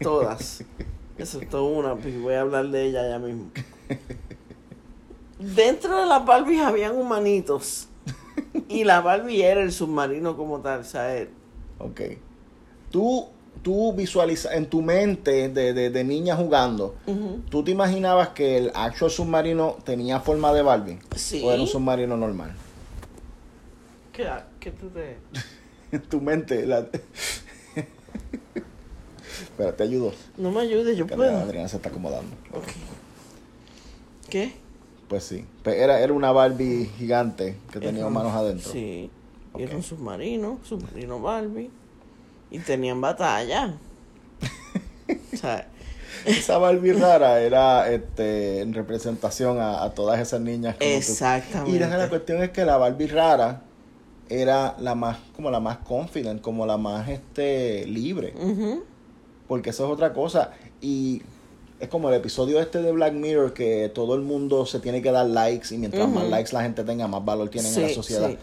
[0.00, 0.62] todas.
[1.18, 3.50] Excepto una, pues voy a hablar de ella ya mismo.
[5.40, 7.88] Dentro de las Barbies habían humanitos.
[8.68, 10.80] Y la Barbie era el submarino como tal.
[10.80, 11.28] O sea, eh,
[11.80, 12.00] Ok.
[12.94, 13.26] Tú,
[13.60, 17.40] tú visualizas en tu mente de, de, de niña jugando, ujú.
[17.50, 21.00] ¿tú te imaginabas que el actual submarino tenía forma de Barbie?
[21.16, 21.42] Sí.
[21.44, 22.52] ¿O era un submarino normal?
[24.12, 24.28] ¿Qué,
[24.60, 25.16] qué tú te.?
[25.90, 26.64] En tu mente.
[26.66, 26.86] La...
[29.42, 30.12] Espera, te ayudo.
[30.38, 31.36] No me ayudes, yo Que puedo.
[31.36, 32.30] Adriana se está acomodando.
[32.52, 32.68] Ok.
[34.30, 34.52] ¿Qué?
[35.08, 35.44] Pues sí.
[35.64, 38.70] Pues era, era una Barbie gigante que tenía Era manos adentro.
[38.70, 39.10] Sí.
[39.58, 41.72] Y Era un submarino, submarino Barbie.
[42.50, 43.74] Y tenían batalla.
[45.32, 45.66] o sea,
[46.24, 50.76] Esa Barbie rara era este, en representación a, a todas esas niñas.
[50.76, 50.96] como tú.
[50.96, 51.76] exactamente.
[51.76, 53.62] Y la, la cuestión es que la Barbie rara
[54.28, 58.32] era la más, como la más confident, como la más este libre.
[59.46, 60.52] Porque eso es otra cosa.
[60.80, 61.22] Y
[61.80, 65.10] es como el episodio este de Black Mirror que todo el mundo se tiene que
[65.10, 68.30] dar likes y mientras más likes la gente tenga, más valor tienen en la sociedad.
[68.30, 68.38] sí.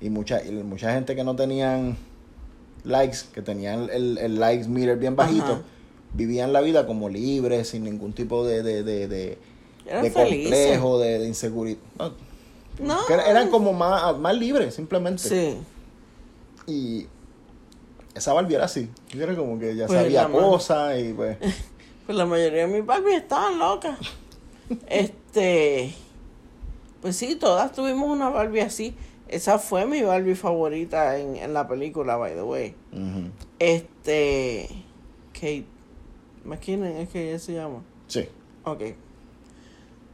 [0.00, 1.96] Y mucha, y mucha gente que no tenían
[2.84, 5.62] likes, que tenían el, el likes meter bien bajito, Ajá.
[6.12, 9.38] vivían la vida como libres, sin ningún tipo de, de, de, de,
[10.12, 11.78] complejo, de, de inseguridad.
[12.78, 15.22] No, eran como más, más libres, simplemente.
[15.22, 15.56] Sí.
[16.66, 17.06] Y
[18.14, 18.88] esa Barbie era así.
[19.12, 21.38] Era como que ya Pues sabía cosas y pues...
[22.06, 23.98] Pues la mayoría de mis Barbies estaban locas.
[24.88, 25.94] este.
[27.00, 28.94] Pues sí, todas tuvimos una Barbie así.
[29.34, 32.74] Esa fue mi Barbie favorita en, en la película, by the way.
[32.92, 33.30] ujú.
[33.58, 34.68] Este.
[35.32, 35.64] Kate
[36.44, 37.82] McKinnon es que ella se llama.
[38.06, 38.28] Sí.
[38.62, 38.82] Ok.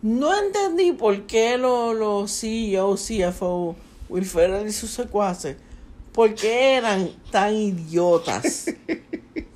[0.01, 3.77] No entendí por qué los los CEO, CFO,
[4.09, 5.59] Will Ferrell y sus secuaces,
[6.13, 8.71] por qué eran tan idiotas.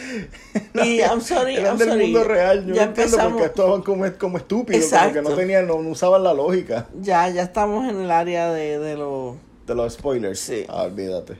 [0.84, 2.04] y I'm sorry, Eran I'm del sorry.
[2.04, 2.66] mundo real.
[2.66, 5.82] Yo ya no entiendo empezamos, porque estaban como, como estúpidos, como que no tenían, no,
[5.82, 9.36] no usaban la lógica ya, ya estamos en el área de, de los
[9.66, 10.40] de los spoilers.
[10.40, 10.64] Sí.
[10.68, 11.36] Ah, olvídate.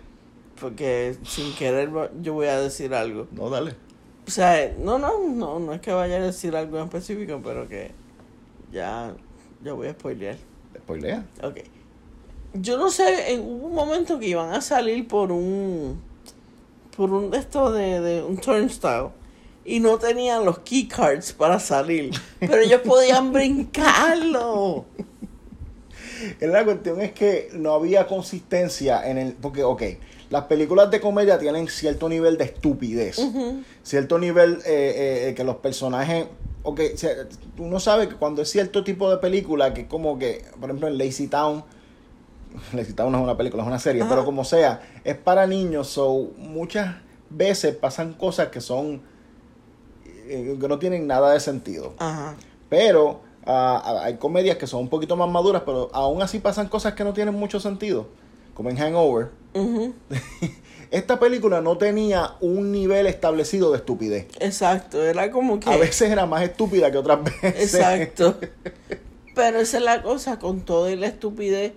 [0.60, 1.90] porque sin querer
[2.22, 3.26] yo voy a decir algo.
[3.32, 3.74] No, dale.
[4.26, 7.66] O sea, no, no, no, no es que vaya a decir algo en específico, pero
[7.66, 7.90] que
[8.70, 9.14] ya,
[9.64, 10.36] ya voy a spoilear.
[10.76, 11.24] Spoilea.
[11.42, 11.58] Ok.
[12.54, 16.00] Yo no sé, en, un momento que iban a salir por un.
[16.96, 19.08] Por un de estos de, de un turnstile.
[19.64, 22.12] Y no tenían los keycards para salir.
[22.40, 24.86] Pero ellos podían brincarlo.
[26.40, 29.32] La cuestión es que no había consistencia en el.
[29.34, 29.82] Porque, ok,
[30.30, 33.18] las películas de comedia tienen cierto nivel de estupidez.
[33.82, 36.26] Cierto nivel eh, eh, que los personajes.
[36.62, 36.80] Ok,
[37.58, 40.98] uno sabe que cuando es cierto tipo de película, que como que, por ejemplo, en
[40.98, 41.64] Lazy Town.
[42.72, 45.88] Lazy Town no es una película, es una serie, pero como sea, es para niños,
[45.88, 46.96] so muchas
[47.30, 49.02] veces pasan cosas que son.
[50.26, 51.94] Eh, que no tienen nada de sentido.
[51.98, 52.36] Ajá.
[52.68, 56.94] Pero ah, hay comedias que son un poquito más maduras, pero aún así pasan cosas
[56.94, 58.06] que no tienen mucho sentido.
[58.54, 59.30] Como en Hangover.
[60.90, 64.26] Esta película no tenía un nivel establecido de estupidez.
[64.40, 65.70] Exacto, era como que...
[65.70, 67.74] A veces era más estúpida que otras veces.
[67.74, 68.36] Exacto.
[69.34, 71.72] Pero esa es la cosa, con toda la estupidez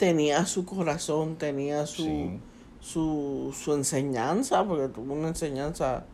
[0.00, 2.38] tenía su corazón, tenía su,
[2.80, 6.06] su, su enseñanza, porque tuvo una enseñanza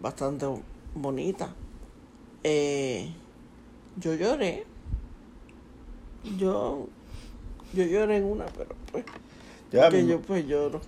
[0.00, 0.46] bastante
[0.94, 1.50] bonita.
[2.42, 3.12] Eh,
[3.98, 4.64] yo lloré.
[6.38, 6.86] Yo,
[7.74, 9.04] yo lloré en una, pero pues,
[9.90, 10.80] que yo pues lloro.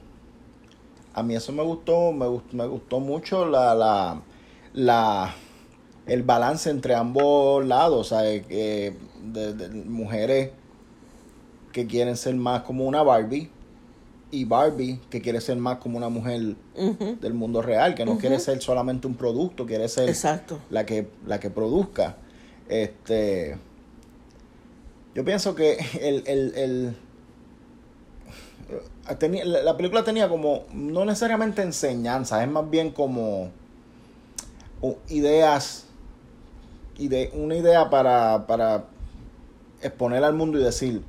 [1.12, 4.22] A mí eso me gustó, me gustó, me gustó mucho la, la,
[4.72, 5.34] la,
[6.06, 8.46] el balance entre ambos lados, ¿sabes?
[8.46, 10.52] Que de, mujeres
[11.72, 13.50] que quieren ser más como una Barbie
[14.30, 16.54] y Barbie que quiere ser más como una mujer
[17.20, 20.58] del mundo real, que no quiere ser solamente un producto, quiere ser Exacto.
[20.70, 22.16] la que la que produzca.
[22.68, 23.56] Este
[25.14, 26.96] yo pienso que el, el, el
[29.18, 33.50] tenía, la película tenía como no necesariamente enseñanza, es más bien como
[35.08, 35.86] ideas
[37.00, 38.84] ide, una idea para, para
[39.82, 41.02] exponer al mundo y decir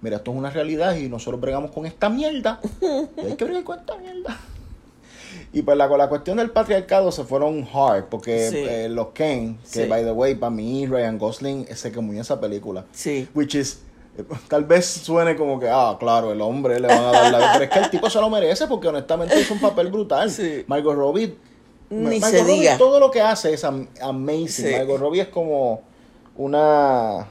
[0.00, 2.60] mira, esto es una realidad y nosotros bregamos con esta mierda.
[3.16, 4.38] Y hay que bregar con esta mierda.
[5.52, 9.86] Y pues la, la cuestión del patriarcado se fueron hard, porque eh, los Ken, que
[9.86, 12.84] by the way, para mí Ryan Gosling se quemó en esa película.
[12.92, 13.28] Sí.
[13.34, 13.80] Which is,
[14.18, 17.52] eh, tal vez suene como que, ah, claro, el hombre le van a dar la...
[17.52, 20.30] Pero es que el tipo se lo merece porque honestamente hizo un papel brutal.
[20.30, 20.64] Sí.
[20.66, 21.36] Margot Robbie...
[21.88, 22.76] Ni se diga.
[22.78, 24.72] todo lo que hace es amazing.
[24.72, 25.82] Margot Robbie es como
[26.36, 27.28] una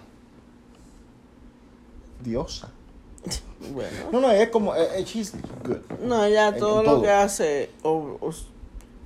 [2.25, 2.69] diosa.
[3.73, 3.97] Bueno.
[4.11, 5.33] No, no, es como, eh, eh, she's
[5.63, 5.77] good.
[6.01, 7.69] No, ella todo lo que hace,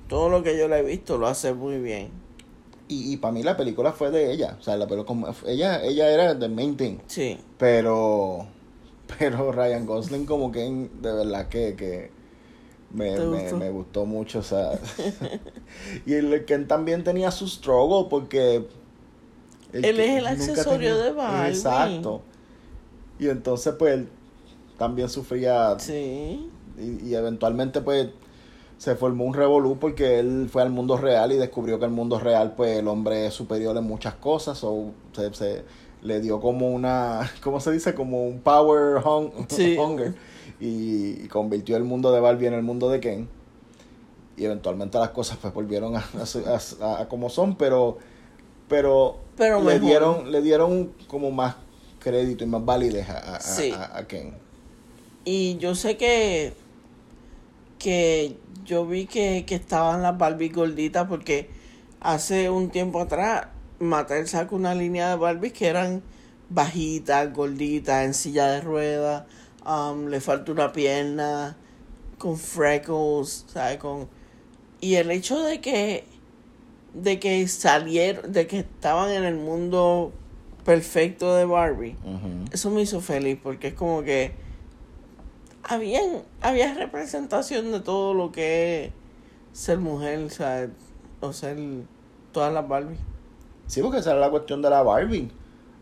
[0.08, 2.10] todo lo que yo le he visto, lo hace muy bien.
[2.88, 4.56] Y, y para mí la película fue de ella.
[4.58, 6.98] O sea, la película, ella, ella era the main thing.
[7.06, 7.38] Sí.
[7.56, 8.46] Pero,
[9.18, 12.10] pero Ryan Gosling como que de verdad que, que
[12.92, 14.40] me, me, me, gustó mucho.
[14.40, 14.72] O sea,
[16.06, 18.66] y el Ken también tenía su struggle porque...
[19.72, 21.50] Él es el accesorio de Barbie.
[21.50, 22.22] Exacto.
[23.20, 24.08] Y entonces, pues, él
[24.78, 25.78] también sufría.
[25.78, 26.50] Sí.
[26.78, 28.08] Y, eventualmente, pues,
[28.78, 32.18] se formó un revolú porque él fue al mundo real y descubrió que el mundo
[32.18, 34.64] real, pues, el hombre es superior en muchas cosas.
[34.64, 35.64] O se, se
[36.02, 37.94] le dio como una, ¿cómo se dice?
[37.94, 40.14] Como un power hunger.
[40.58, 43.28] Y, convirtió el mundo de Barbie en el mundo de Ken.
[44.38, 46.04] Y eventualmente las cosas pues volvieron a,
[46.98, 47.98] a, como son, pero
[48.68, 51.56] pero, pero le dieron le dieron como más
[52.00, 53.38] crédito y más validez a,
[53.96, 54.34] a, Ken.
[55.24, 56.54] Y yo sé que
[57.78, 61.48] que yo vi que, que estaban las Barbie gorditas porque
[62.00, 63.46] hace un tiempo atrás
[63.80, 66.02] Mattel sacó una línea de Barbies que eran
[66.50, 69.24] bajitas, gorditas, en silla de ruedas,
[69.66, 71.56] um, le falta una pierna,
[72.18, 73.78] con freckles, ¿sabes?
[73.78, 74.08] Con...
[74.82, 76.04] Y el hecho de que
[76.92, 80.12] de que salieron, de que estaban en el mundo
[80.70, 81.96] perfecto de Barbie,
[82.52, 84.30] eso me hizo feliz porque es como que
[85.64, 86.00] había,
[86.40, 88.92] había representación de todo lo que es
[89.52, 90.28] ser mujer,
[91.20, 91.58] o, ser
[92.30, 92.98] todas las Barbie.
[93.66, 95.28] Sí, porque esa era la cuestión de la Barbie.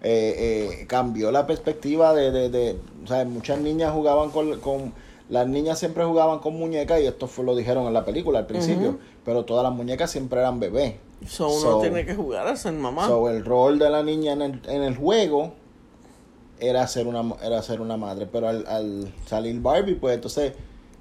[0.01, 4.95] Eh, eh, cambió la perspectiva de, de, de, o sea, muchas niñas jugaban con, con,
[5.29, 8.47] las niñas siempre jugaban con muñecas y esto fue lo dijeron en la película al
[8.47, 10.95] principio, pero todas las muñecas siempre eran bebés.
[11.27, 13.07] So, uno tiene que jugar a ser mamá.
[13.07, 15.53] So, el rol de la niña en el, en el juego
[16.61, 18.27] era ser una, era ser una madre.
[18.27, 20.53] Pero al, al, salir Barbie, pues entonces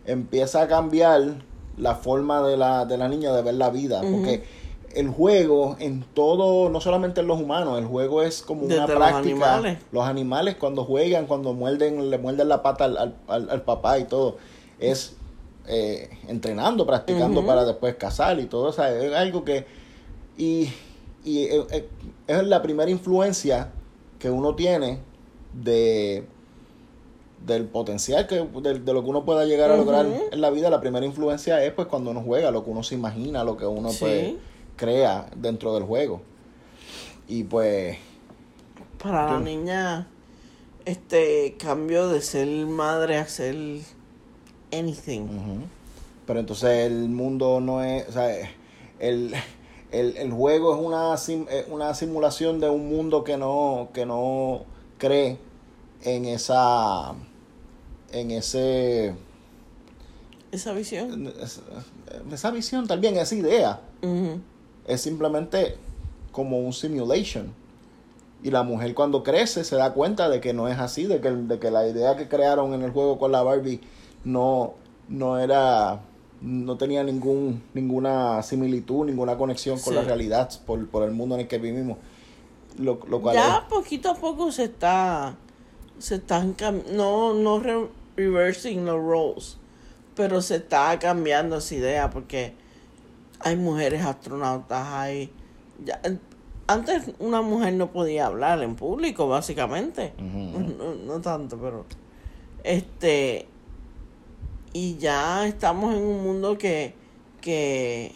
[0.06, 1.44] empieza a cambiar
[1.78, 4.02] la forma de la, de la niña de ver la vida.
[4.02, 4.44] Porque
[4.94, 9.10] el juego en todo, no solamente en los humanos, el juego es como una práctica.
[9.10, 9.78] Los animales.
[9.92, 10.56] los animales.
[10.56, 14.38] cuando juegan, cuando muerden, le muerden la pata al, al, al papá y todo,
[14.80, 15.18] es
[15.70, 18.70] eh, entrenando, practicando para después casar y todo.
[18.70, 19.66] O es algo que
[20.38, 20.70] y,
[21.26, 21.90] y eh, eh,
[22.28, 23.72] es la primera influencia
[24.18, 25.00] que uno tiene
[25.54, 26.26] de
[27.46, 30.82] del potencial que de, lo que uno pueda llegar a lograr en la vida la
[30.82, 33.90] primera influencia es pues cuando uno juega lo que uno se imagina lo que uno
[34.00, 34.34] pues
[34.78, 36.22] crea dentro del juego
[37.28, 37.98] y pues
[39.04, 40.08] para la niña
[40.86, 43.56] este cambio de ser madre a ser
[44.72, 45.28] anything.
[46.26, 48.30] Pero entonces el mundo no es, o sea,
[49.00, 49.34] el,
[49.92, 54.64] el, el juego es una, sim- una simulación de un mundo que no, que no
[54.98, 55.38] cree
[56.04, 57.14] en esa,
[58.12, 59.16] en ese,
[60.52, 61.34] Esa visión.
[61.42, 61.62] esa,
[62.32, 63.82] esa visión también, esa idea.
[64.88, 65.76] Es simplemente
[66.32, 67.52] como un simulation.
[68.44, 71.32] Y la mujer cuando crece se da cuenta de que no es así, de que,
[71.32, 73.82] de que la idea que crearon en el juego con la Barbie
[74.24, 74.76] no,
[75.10, 76.02] no era,
[76.42, 80.00] no tenía ningún, ninguna similitud, ninguna conexión con Sí.
[80.00, 81.98] la realidad por, por el mundo en el que vivimos.
[82.78, 85.36] Lo, lo cual Ya poquito a poco se está,
[85.98, 86.56] se están
[86.94, 89.58] no, no re- reversing los roles,
[90.16, 92.54] pero se está cambiando esa idea porque
[93.40, 95.32] hay mujeres astronautas, hay,
[95.84, 96.02] ya,
[96.68, 101.86] antes una mujer no podía hablar en público básicamente, no, no tanto, pero
[102.64, 103.48] este,
[104.74, 106.94] y ya estamos en un mundo que,
[107.42, 108.12] que,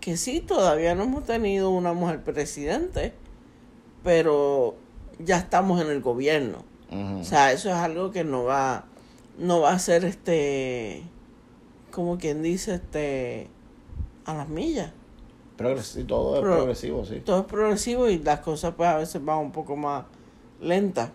[0.00, 3.12] que sí, todavía no hemos tenido una mujer presidente,
[4.02, 4.74] pero
[5.18, 6.64] ya estamos en el gobierno.
[7.20, 8.84] O sea, eso es algo que no va,
[9.36, 11.02] no va a ser este,
[11.90, 13.48] como quien dice, este,
[14.24, 14.92] a las millas.
[15.56, 17.20] Progresi- todo es Pro- progresivo, sí.
[17.24, 20.04] Todo es progresivo y las cosas pues a veces van un poco más
[20.60, 21.10] lentas.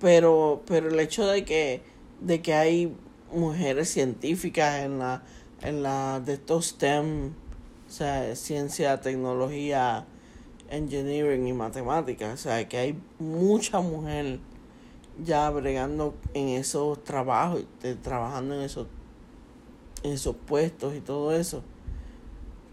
[0.00, 1.82] Pero, pero el hecho de que,
[2.20, 2.94] de que hay
[3.32, 5.22] mujeres científicas en la,
[5.62, 7.28] en la de estos STEM,
[7.88, 10.04] o sea, ciencia, tecnología,
[10.70, 14.40] engineering y matemáticas, o sea, que hay mucha mujer
[15.24, 18.88] ya bregando en esos trabajos, de- trabajando en esos,
[20.02, 21.62] en esos puestos y todo eso,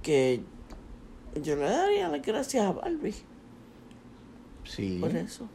[0.02, 0.42] que
[1.42, 3.16] yo le daría las gracias a Barbie
[4.66, 4.98] Sí.
[5.02, 5.48] por eso.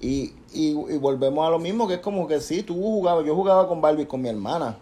[0.00, 3.34] Y, y, y volvemos a lo mismo, que es como que sí, tú jugabas, yo
[3.34, 4.76] jugaba con Barbie con mi hermana,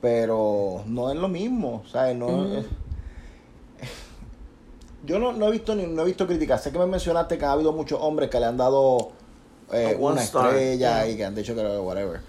[0.00, 2.16] pero no es lo mismo, ¿sabes?
[2.16, 2.66] No, es-
[5.06, 6.62] yo no, no he visto ni, no he visto críticas.
[6.62, 9.10] Sé que me mencionaste que ha habido muchos hombres que le han dado
[9.72, 11.08] eh, una star, estrella yeah.
[11.12, 12.20] y que han dicho que whatever.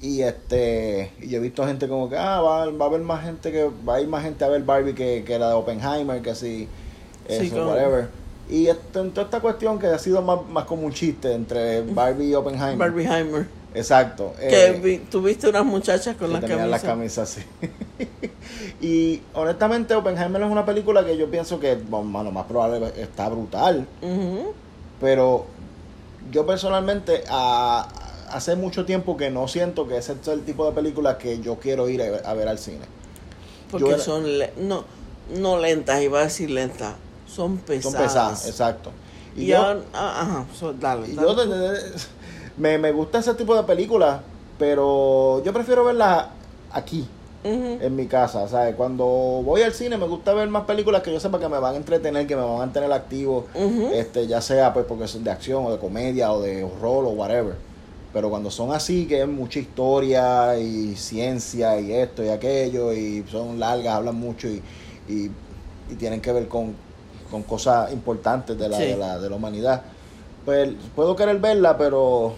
[0.00, 3.24] Y este, y yo he visto gente como que ah, va, va a haber más
[3.24, 6.22] gente que va a ir más gente a ver Barbie que, que la de Oppenheimer,
[6.22, 6.68] que así,
[7.26, 8.08] eso, Sí, como- whatever.
[8.50, 11.82] Y esto, en toda esta cuestión que ha sido más, más como un chiste entre
[11.82, 12.78] Barbie y Oppenheimer.
[12.78, 13.46] Barbieheimer.
[13.74, 14.32] Exacto.
[14.40, 16.68] Que eh, vi- tuviste unas muchachas con que las camisas.
[16.70, 17.42] las camisas así.
[18.80, 23.28] y honestamente Oppenheimer es una película que yo pienso que, bueno, lo más probable está
[23.28, 23.86] brutal.
[25.00, 25.44] Pero
[26.32, 27.86] yo personalmente a-
[28.30, 31.56] hace mucho tiempo que no siento que ese es el tipo de película que yo
[31.56, 32.84] quiero ir a, ver- a ver al cine.
[33.70, 34.24] Porque era- son
[34.58, 34.84] no,
[35.36, 36.94] no lentas, iba a decir lentas.
[37.26, 37.92] Son pesadas.
[37.92, 38.90] Son pesadas, exacto.
[39.36, 41.08] Y, Y yo, ahora- ah, ajá, so- dale.
[41.08, 41.28] y dale.
[41.28, 41.44] yo
[42.56, 44.20] me, me gusta ese tipo de películas,
[44.58, 46.26] pero yo prefiero verlas
[46.72, 47.06] aquí.
[47.44, 48.74] En mi casa, ¿sabes?
[48.74, 51.74] Cuando voy al cine me gusta ver más películas que yo sepa que me van
[51.74, 53.46] a entretener, que me van a mantener activo,
[53.94, 57.10] este, ya sea pues porque son de acción o de comedia o de horror o
[57.10, 57.54] whatever.
[58.12, 63.24] Pero cuando son así, que es mucha historia y ciencia y esto y aquello, y
[63.30, 64.62] son largas, hablan mucho y,
[65.08, 65.30] y,
[65.90, 66.74] y tienen que ver con,
[67.30, 68.84] con cosas importantes de la, Sí.
[68.84, 69.82] de, la, de la humanidad,
[70.46, 72.34] pues puedo querer verla, pero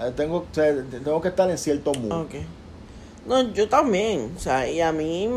[0.00, 2.12] eh, tengo, tengo que estar en cierto mood.
[2.12, 2.34] Ok.
[3.26, 4.32] No, yo también.
[4.36, 5.28] O sea, y a mí,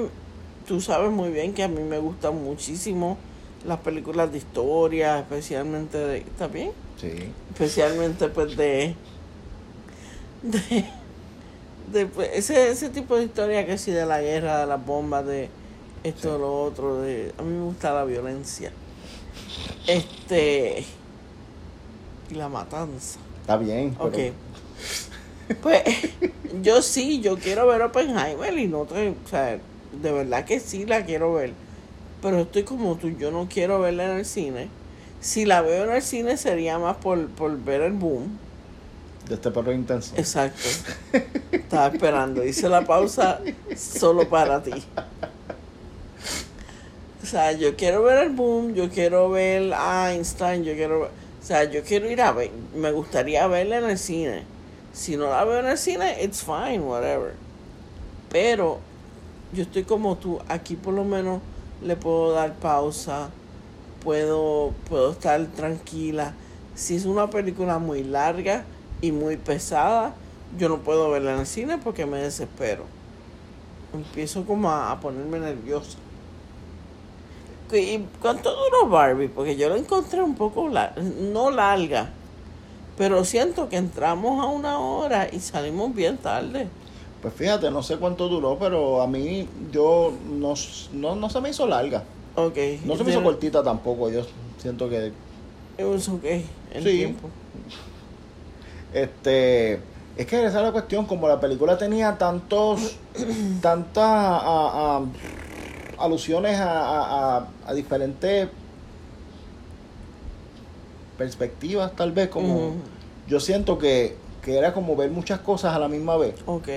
[0.68, 3.18] tú sabes muy bien que a mí me gustan muchísimo
[3.66, 6.18] las películas de historia, especialmente de.
[6.20, 6.72] ¿Está bien?
[7.02, 7.32] Sí.
[7.52, 8.96] Especialmente, pues, de.
[10.44, 10.86] De.
[11.92, 15.26] de pues, ese, ese tipo de historia que sí de la guerra, de las bombas,
[15.26, 15.50] de
[16.04, 16.40] esto, Sí.
[16.40, 17.02] lo otro.
[17.02, 18.72] de A mí me gusta la violencia.
[19.88, 20.86] Este.
[22.30, 23.20] Y la matanza.
[23.42, 23.96] Está bien.
[23.98, 24.18] pero- Ok.
[25.62, 25.84] Pues
[26.62, 29.60] yo sí, yo quiero ver Oppenheimer y no te, o sea,
[30.02, 31.52] de verdad que sí la quiero ver.
[32.22, 34.70] Pero estoy como tú, yo no quiero verla en el cine.
[35.22, 38.38] Si la veo en el cine sería más por, por ver el boom.
[39.30, 40.14] De este perro intenso.
[40.18, 40.68] Exacto.
[41.52, 42.44] Estaba esperando.
[42.44, 43.40] Hice la pausa
[43.78, 44.74] solo para ti.
[47.24, 51.10] O sea, yo quiero ver el boom, yo quiero ver a Einstein, yo quiero ver-
[51.42, 52.50] O sea, yo quiero ir a ver.
[52.76, 54.44] Me gustaría verla en el cine.
[54.92, 57.34] Si no la veo en el cine, it's fine, whatever.
[58.30, 58.80] Pero
[59.54, 60.40] yo estoy como tú.
[60.50, 61.42] Aquí por lo menos
[61.84, 63.30] le puedo dar pausa.
[64.04, 66.34] Puedo, puedo estar tranquila.
[66.76, 68.64] Si es una película muy larga
[69.02, 70.14] y muy pesada,
[70.58, 72.84] yo no puedo verla en el cine porque me desespero.
[73.94, 75.98] Empiezo como a, a ponerme nerviosa.
[77.74, 79.30] ¿Y cuánto duró Barbie?
[79.30, 80.94] Porque yo lo encontré un poco, la-
[81.32, 82.10] no larga,
[82.98, 86.68] pero siento que entramos a una hora y salimos bien tarde.
[87.22, 90.54] Pues fíjate, no sé cuánto duró, pero a mí yo no,
[90.94, 92.04] no, no se me hizo larga.
[92.36, 92.58] Ok.
[92.86, 94.10] No se me hizo cortita tampoco.
[94.10, 94.22] Yo
[94.60, 95.08] siento que
[95.78, 96.98] It was okay, el Sí.
[96.98, 97.30] tiempo.
[98.94, 99.80] este
[100.18, 102.98] es que esa es la cuestión, como la película tenía tantos
[103.62, 108.50] tantas a- a- alusiones a, diferentes
[111.18, 112.74] perspectivas tal vez como
[113.28, 116.68] yo siento que, que era como ver muchas cosas a la misma vez Ok.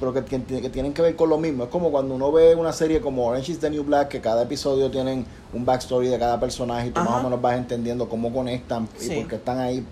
[0.00, 1.64] Pero que, que- que tienen que ver con lo mismo.
[1.64, 4.42] Es como cuando uno ve una serie como Orange is the New Black, que cada
[4.42, 8.32] episodio tienen un backstory de cada personaje y tú más o menos vas entendiendo cómo
[8.32, 9.12] conectan Sí.
[9.12, 9.84] y por qué están ahí.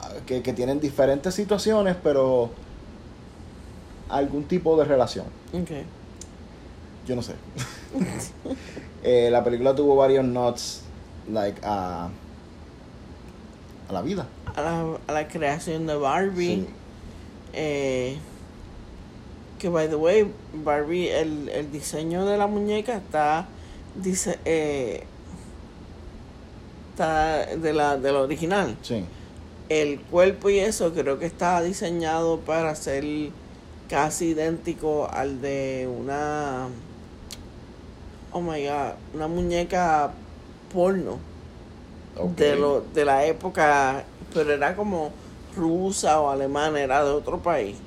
[0.00, 2.50] ah, Que, que tienen diferentes situaciones, pero
[4.10, 5.26] algún tipo de relación.
[5.52, 5.70] Ok.
[7.06, 7.34] Yo no sé.
[9.06, 10.80] Eh, la película tuvo varios nods,
[11.30, 12.08] like, a
[13.86, 14.26] a la vida.
[14.56, 16.54] A la, a la creación de Barbie.
[16.56, 16.66] Sí.
[17.52, 18.16] Eh,
[19.64, 23.46] que by the way, Barbie, el, el diseño de la muñeca está
[23.94, 25.04] dice eh,
[26.90, 28.76] está de la del original.
[28.82, 29.06] Sí.
[29.70, 33.04] El cuerpo y eso creo que está diseñado para ser
[33.88, 36.68] casi idéntico al de una
[38.32, 40.12] oh my god, una muñeca
[40.74, 41.18] porno
[42.36, 44.04] de lo de la época,
[44.34, 45.10] pero era como
[45.56, 47.78] rusa o alemana, era de otro país.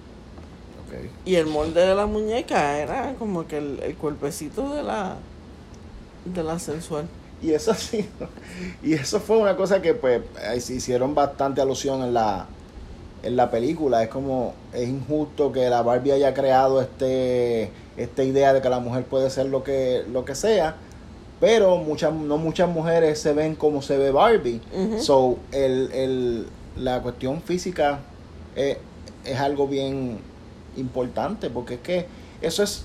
[1.26, 5.18] Y el molde de la muñeca era como que el, el cuerpecito de la
[6.26, 7.08] de la sensual.
[7.42, 8.08] Y eso sí,
[8.84, 10.22] y eso fue una cosa que pues
[10.70, 12.48] hicieron bastante alusión en la
[13.24, 14.04] en la película.
[14.04, 18.80] Es como es injusto que la Barbie haya creado este esta idea de que la
[18.80, 20.76] mujer puede ser lo que lo que sea,
[21.40, 24.62] pero muchas no muchas mujeres se ven como se ve Barbie.
[25.00, 28.00] So el, el la cuestión física
[28.56, 28.78] es,
[29.26, 30.20] es algo bien
[30.78, 32.05] importante porque es que
[32.41, 32.84] eso es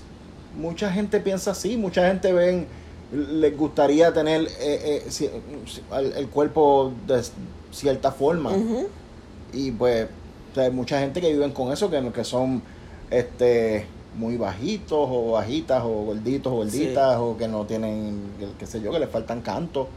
[0.57, 2.67] mucha gente piensa así, mucha gente ven
[3.11, 5.31] les gustaría tener eh, eh,
[5.95, 7.21] el, el cuerpo de
[7.71, 8.51] cierta forma
[9.53, 10.07] y pues
[10.51, 12.61] o sea, hay mucha gente que viven con eso que, que son
[13.11, 13.85] este
[14.15, 18.79] muy bajitos o bajitas o gorditos o gorditas o que no tienen que- qué sé
[18.81, 19.87] yo que les faltan canto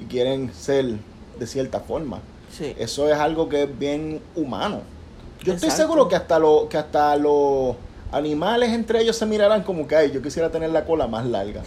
[0.00, 0.96] y quieren ser
[1.38, 2.20] de cierta forma
[2.52, 2.74] Sí.
[2.78, 4.80] eso es algo que es bien humano.
[5.46, 7.76] Yo estoy seguro que hasta lo, que hasta los
[8.12, 11.62] animales entre ellos se mirarán como que ay, yo quisiera tener la cola más larga.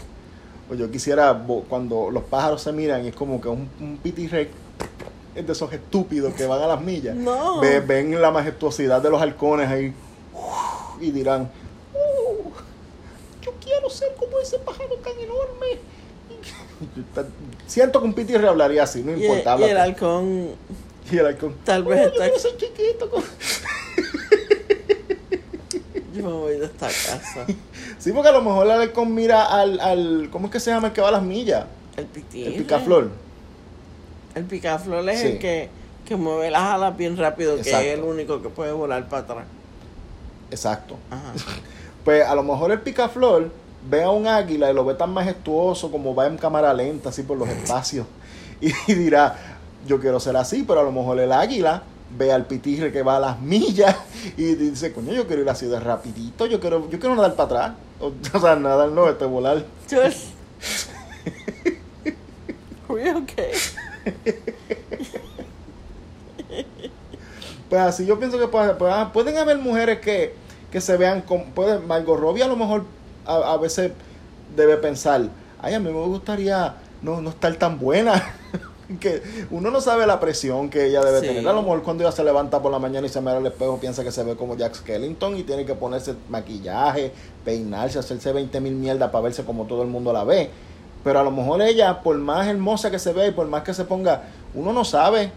[0.72, 1.36] O yo quisiera
[1.68, 4.50] cuando los pájaros se miran y es como que un, un pitirrec
[5.36, 7.16] es de esos estúpidos que van a las millas.
[7.16, 7.60] No.
[7.62, 9.94] Ve- ven la majestuosidad de los halcones ahí
[11.02, 11.50] y dirán,
[11.94, 12.50] "Uh,
[13.42, 15.80] yo quiero ser como ese pájaro tan enorme.
[17.68, 19.56] Siento que un pitirre hablaría así, no Y, importa.
[19.60, 20.50] y el habla- halcón
[21.12, 21.56] y el halcón.
[21.66, 23.10] Tal vez "Oh, está- Yo quiero ser chiquito.
[23.10, 23.24] como-".
[26.30, 27.46] Yo me voy de esta casa.
[28.00, 30.30] Sí, porque a lo mejor el halcón mira al, al.
[30.32, 31.66] ¿Cómo es que se llama el que va a las millas?
[31.98, 32.08] El.
[32.34, 33.12] El picaflor.
[34.36, 35.28] El picaflor es Sí.
[35.28, 35.70] el que,
[36.06, 39.46] que mueve las alas bien rápido, que es el único que puede volar para atrás.
[40.52, 40.96] Exacto.
[41.10, 41.34] Ajá.
[42.06, 43.52] Pues a lo mejor el picaflor
[43.88, 47.24] ve a un águila y lo ve tan majestuoso como va en cámara lenta, así
[47.24, 48.06] por los espacios.
[48.62, 49.36] Y, dirá,
[49.86, 51.84] yo quiero ser así, pero a lo mejor el águila
[52.18, 53.96] ve al pitirre que va a las millas
[54.38, 57.46] y dice, coño, yo quiero ir así de rapidito, yo quiero, yo quiero nadar para
[57.46, 57.72] atrás.
[58.00, 59.64] O, o sea, nadar no, este volar.
[59.90, 60.28] Just...
[62.90, 63.52] Are okay?
[67.70, 70.34] Pues así yo pienso que puede- puede- pueden haber mujeres que,
[70.72, 71.46] que se vean como...
[71.46, 72.86] Puede, Margot Robbie a lo mejor
[73.26, 73.92] a, a veces
[74.56, 75.30] debe pensar,
[75.62, 78.34] ay, a mí me gustaría no, no estar tan buena.
[79.00, 79.22] que
[79.52, 81.28] uno no sabe la presión que ella debe Sí.
[81.28, 81.48] tener.
[81.48, 83.78] A lo mejor cuando ella se levanta por la mañana y se mira al espejo
[83.80, 87.12] piensa que se ve como Jack Skellington y tiene que ponerse maquillaje,
[87.46, 90.50] peinarse, hacerse 20 mil mierdas para verse como todo el mundo la ve.
[91.04, 93.74] Pero a lo mejor ella, por más hermosa que se vea y por más que
[93.74, 94.24] se ponga,
[94.54, 95.32] uno no sabe.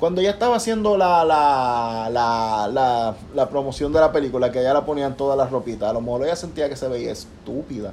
[0.00, 4.74] Cuando ella estaba haciendo la, la, la, la, la promoción de la película, que ella
[4.74, 7.92] la ponían todas las ropitas, a lo mejor ella sentía que se veía estúpida.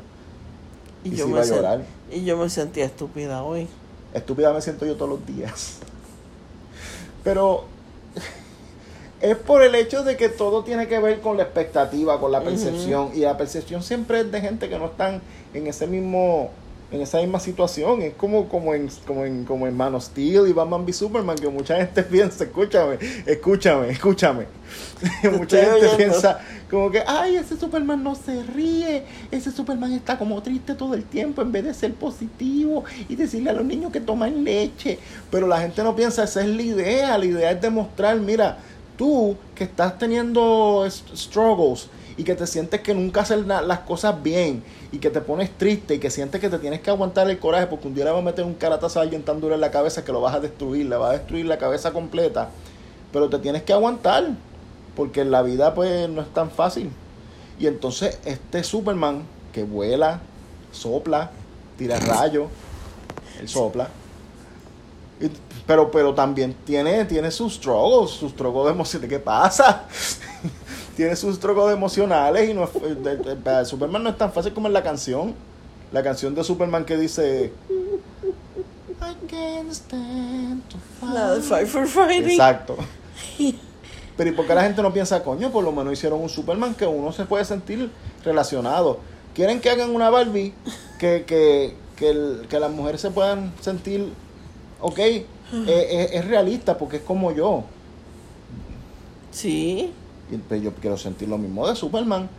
[1.06, 1.82] Y se iba a llorar.
[2.12, 3.68] y yo me sentía estúpida hoy.
[4.14, 5.80] Estúpida me siento yo todos los días.
[7.24, 7.66] Pero
[9.22, 12.41] es por el hecho de que todo tiene que ver con la expectativa, con la
[12.41, 13.11] percepción.
[13.14, 15.22] Y la percepción siempre es de gente que no están
[15.53, 16.51] en ese mismo
[16.94, 18.04] en esa misma situación.
[18.04, 21.36] Es como, como, en, como, en, como en Man of Steel y Batman v Superman,
[21.38, 24.46] que mucha gente piensa, escúchame, escúchame, escúchame.
[25.38, 25.98] mucha gente oyendo.
[25.98, 26.39] piensa
[26.70, 31.04] como que, ay, ese Superman no se ríe, ese Superman está como triste todo el
[31.04, 35.00] tiempo en vez de ser positivo y decirle a los niños que toman leche.
[35.30, 38.60] Pero la gente no piensa, esa es la idea, la idea es demostrar, mira,
[38.98, 44.22] tú que estás teniendo struggles y que te sientes que nunca haces la- las cosas
[44.22, 47.39] bien y que te pones triste y que sientes que te tienes que aguantar el
[47.39, 49.61] coraje porque un día le va a meter un caratazo a alguien tan duro en
[49.61, 52.49] la cabeza que lo vas a destruir, le va a destruir la cabeza completa,
[53.11, 54.28] pero te tienes que aguantar
[54.95, 56.91] porque la vida pues no es tan fácil.
[57.59, 60.20] Y entonces este Superman que vuela,
[60.72, 61.32] sopla,
[61.78, 62.47] tira rayos,
[63.39, 63.88] él sopla.
[65.66, 69.09] Pero, pero también tiene, tiene sus struggles, sus struggles emocionales.
[69.09, 69.86] ¿Qué pasa?
[70.96, 74.54] Tiene sus struggles emocionales y no es- de- de- de- Superman no es tan fácil
[74.54, 75.34] como en la canción.
[75.91, 77.52] La canción de Superman que dice
[79.02, 80.78] I can't stand to
[81.14, 81.68] La de fight".
[81.68, 82.32] Fight for Fighting.
[82.32, 82.78] Exacto.
[84.18, 85.52] Pero ¿y por qué la gente no piensa, coño?
[85.52, 87.89] Por lo menos hicieron un Superman que uno se puede sentir
[88.24, 89.00] relacionado.
[89.34, 90.54] Quieren que hagan una Barbie
[91.00, 94.14] que, que, que, el- que las mujeres se puedan sentir,
[94.80, 95.26] ok, eh,
[95.68, 97.64] eh, es realista porque es como yo.
[99.32, 99.91] Sí.
[100.32, 102.30] Y yo quiero sentir lo mismo de Superman.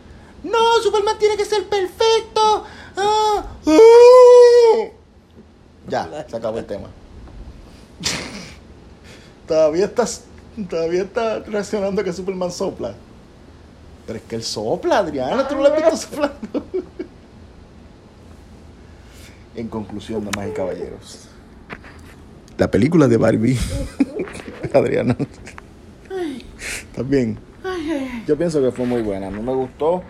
[0.43, 2.65] No, Superman tiene que ser perfecto.
[2.97, 4.89] Ah, uh.
[5.87, 6.89] Ya, se acabó el tema.
[9.47, 10.23] todavía estás,
[10.69, 12.95] todavía estás reaccionando que Superman sopla.
[14.05, 16.63] Pero es que él sopla, Adriana, tú no visto soplando.
[19.55, 21.27] en conclusión, damas y caballeros.
[22.57, 23.57] La película de Barbie.
[24.73, 25.15] Adriana.
[26.83, 27.37] ¿Estás bien?
[28.27, 29.27] Yo pienso que fue muy buena.
[29.27, 30.01] A mí me gustó.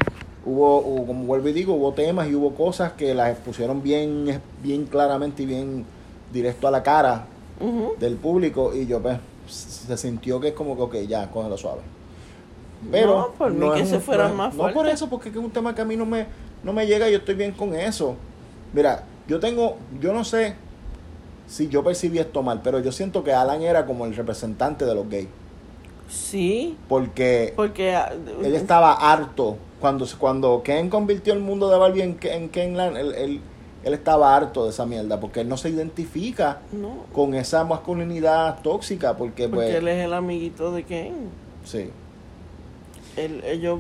[0.45, 4.39] Hubo, hubo, como vuelvo y digo, hubo temas y hubo cosas que las expusieron bien,
[4.61, 5.86] bien claramente y bien
[6.32, 7.26] directo a la cara
[7.99, 8.73] del público.
[8.76, 9.17] Y yo, pues,
[9.47, 11.82] se sintió que es como que, ok, ya, cógelo suave.
[12.91, 13.17] Pero.
[13.17, 15.49] No, por mí que se un- fuera no más No por eso, porque es un
[15.51, 16.28] tema que a mí no me,
[16.63, 18.15] no me llega y yo estoy bien con eso.
[18.73, 19.78] Mira, yo tengo.
[19.99, 20.55] Yo no sé
[21.47, 24.93] si yo percibí esto mal, pero yo siento que Alan era como el representante de
[24.95, 25.28] los gays.
[26.10, 26.78] Sí.
[26.88, 27.95] Porque Porque.
[27.95, 28.12] ah,
[28.43, 29.58] él estaba harto.
[29.80, 33.41] Cuando, cuando Ken convirtió el mundo de Barbie en, en Kenland, él, él,
[33.84, 35.20] él estaba harto de esa mierda.
[35.20, 37.06] Porque él no se identifica No.
[37.14, 39.16] con esa masculinidad tóxica.
[39.18, 39.66] Porque, pues.
[39.68, 41.14] Porque él es el amiguito de Ken.
[41.64, 41.89] Sí.
[43.18, 43.80] Él- ellos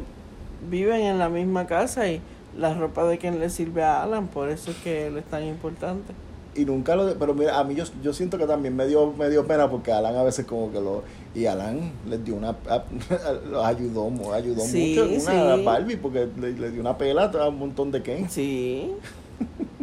[0.69, 2.21] viven en la misma casa y
[2.57, 4.27] la ropa de Ken le sirve a Alan.
[4.27, 6.13] Por eso es que él es tan importante.
[6.55, 7.05] Y nunca lo.
[7.05, 9.69] de- pero mira, a mí yo, yo siento que también me dio, me dio pena
[9.69, 11.03] porque Alan a veces como que lo.
[11.35, 12.55] Y Alan les dio una.
[13.51, 15.63] los ayudó, ayudó Sí, mucho una a sí.
[15.65, 18.29] Barbie porque le, le dio una pela a un montón de Ken.
[18.29, 18.91] Sí.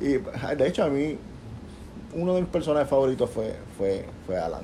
[0.00, 0.18] Y
[0.56, 1.16] de hecho, a mí.
[2.14, 4.60] Uno de mis personajes favoritos fue, fue, fue Alan.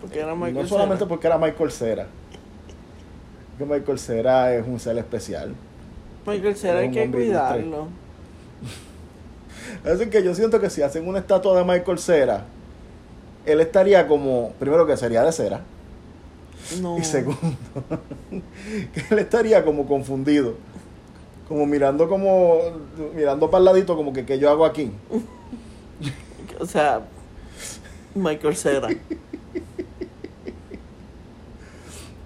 [0.00, 1.08] Porque era Michael no solamente Cera.
[1.08, 2.06] porque era Michael Cera.
[3.58, 5.54] Que Michael Cera es un ser especial.
[6.26, 7.88] Michael Cera hay que cuidarlo.
[9.84, 12.44] Decir, que yo siento que si hacen una estatua de Michael Cera,
[13.46, 15.62] él estaría como, primero que sería de cera,
[16.80, 16.98] No.
[16.98, 17.38] y segundo,
[18.94, 20.54] que él estaría como confundido,
[21.48, 22.58] como mirando como,
[23.14, 24.90] mirando para el ladito, como que, ¿qué yo hago aquí?
[26.60, 27.00] O sea,
[28.14, 28.88] Michael Cera.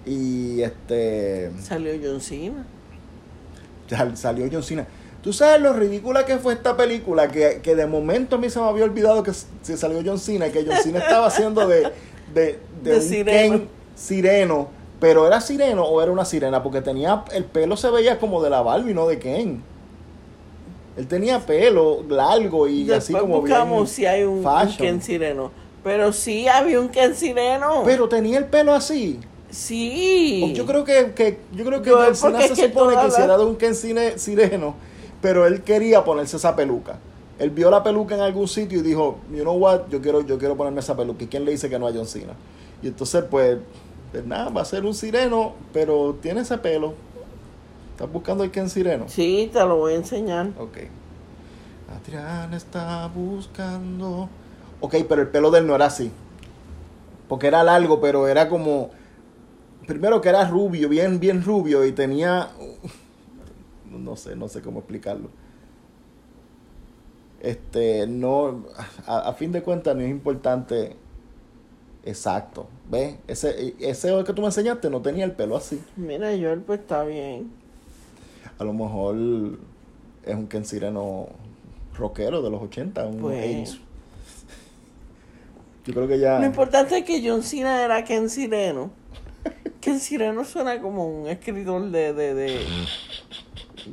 [0.05, 2.65] Y este, Salió John Cena.
[3.89, 4.87] sal- salió John Cena.
[5.21, 7.27] ¿Tú sabes lo ridícula que fue esta película?
[7.27, 10.47] Que, que de momento a mí se me había olvidado que se salió John Cena
[10.47, 11.91] y que John Cena estaba haciendo de,
[12.33, 13.57] de, de, De un sireno.
[13.57, 14.67] Ken sireno.
[15.01, 18.49] Pero era sireno o era una sirena, porque tenía el pelo se veía como de
[18.49, 19.61] la Barbie, no de Ken.
[20.97, 24.75] Él tenía pelo largo y Después así como buscamos bien si hay un, un.
[24.77, 25.51] Ken Sireno.
[25.83, 27.83] Pero sí había un Ken Sireno.
[27.85, 29.19] Pero tenía el pelo así.
[29.49, 30.51] sí.
[30.53, 33.07] Yo creo que, que yo creo que Yo, John Cena se que supone toda que
[33.07, 34.75] la- hiciera de un Ken sireno,
[35.21, 36.99] pero él quería ponerse esa peluca.
[37.39, 40.37] Él vio la peluca en algún sitio y dijo, you know what, yo quiero, yo
[40.37, 41.23] quiero ponerme esa peluca.
[41.23, 42.33] ¿Y quién le dice que no a John Cena?
[42.81, 43.57] Y entonces, pues,
[44.11, 46.93] pues nada, va a ser un sireno, pero tiene ese pelo.
[47.91, 49.09] ¿Estás buscando el Ken Sireno?
[49.09, 50.51] Sí, te lo voy a enseñar.
[50.57, 50.77] Ok.
[51.93, 54.29] Adriana está buscando.
[54.79, 56.11] Ok, pero el pelo de él no era así.
[57.27, 58.91] Porque era largo, pero era como.
[59.85, 62.49] Primero que era rubio, bien, bien rubio, y tenía.
[63.91, 65.29] No sé, no sé cómo explicarlo.
[67.41, 68.65] Este, no.
[69.05, 70.95] A, a fin de cuentas, no es importante.
[72.05, 72.67] Exacto.
[72.89, 73.15] ¿Ves?
[73.27, 75.81] Ese, ese que tú me enseñaste no tenía el pelo así.
[75.95, 77.51] Mira, Joel, pues está bien.
[78.57, 79.15] A lo mejor
[80.25, 81.27] es un Ken Sireno
[81.95, 83.69] rockero de los 80, un Pues.
[83.69, 83.79] 80s.
[85.85, 86.39] Yo creo que ya...
[86.39, 88.91] Lo importante es que John Cena era Ken Sireno.
[89.81, 92.59] Ken Sireno suena como un escritor de, de, de,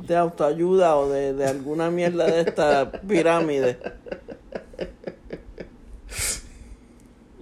[0.05, 3.77] de autoayuda o de, de alguna mierda de esta pirámide.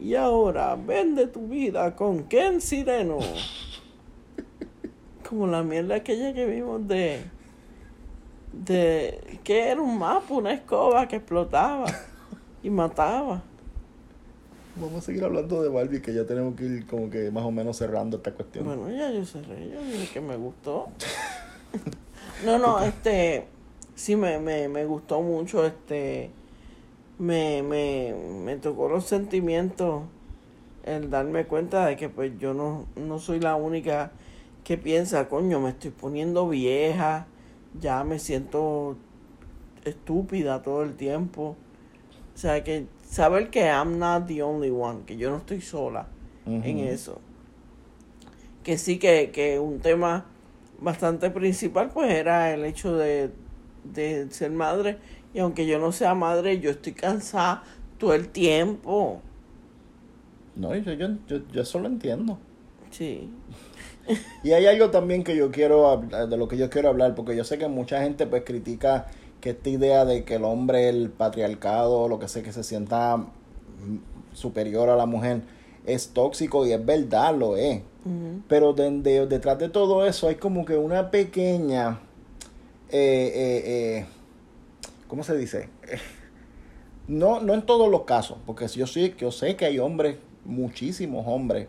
[0.06, 3.18] Y ahora, vende tu vida con Ken Sireno.
[5.28, 7.22] Como la mierda aquella que vimos de.
[8.54, 9.40] de.
[9.44, 11.88] que era un mapa, una escoba que explotaba
[12.62, 13.42] y mataba.
[14.76, 17.50] Vamos a seguir hablando de Barbie, que ya tenemos que ir como que más o
[17.50, 18.66] menos cerrando esta cuestión.
[18.66, 20.90] Bueno, ya yo cerré, yo dije que me gustó.
[22.44, 23.48] no, no, este,
[23.96, 26.32] sí me, me, me gustó mucho, este,
[27.18, 28.14] me, me,
[28.44, 30.04] me tocó los sentimientos
[30.84, 34.12] el darme cuenta de que pues yo no, no soy la única
[34.64, 37.28] que piensa, coño, me estoy poniendo vieja,
[37.80, 38.96] ya me siento
[39.84, 41.56] estúpida todo el tiempo.
[42.34, 46.08] O sea, que saber que I'm not the only one, que yo no estoy sola
[46.46, 47.20] en eso.
[48.64, 50.26] Que sí que, que un tema
[50.80, 53.32] bastante principal pues era el hecho de,
[53.84, 54.98] de ser madre.
[55.34, 57.64] Y aunque yo no sea madre, yo estoy cansada
[57.98, 59.22] todo el tiempo.
[60.56, 62.40] No, yo, yo, yo, yo eso lo entiendo.
[62.92, 63.30] Sí.
[64.44, 67.36] Y hay algo también que yo quiero hablar, de lo que yo quiero hablar, porque
[67.36, 69.08] yo sé que mucha gente pues critica
[69.42, 73.26] que esta idea de que el hombre, el patriarcado, lo que sé, que se sienta
[74.34, 75.42] superior a la mujer,
[75.86, 77.82] es tóxico y es verdad, lo es.
[78.48, 82.00] Pero de- de- detrás de todo eso hay como que una pequeña,
[82.90, 83.64] eh, eh,
[84.00, 84.06] eh,
[85.08, 85.70] ¿cómo se dice?
[87.08, 91.26] No, no en todos los casos, porque yo, sí, yo sé que hay hombres, muchísimos
[91.28, 91.68] hombres,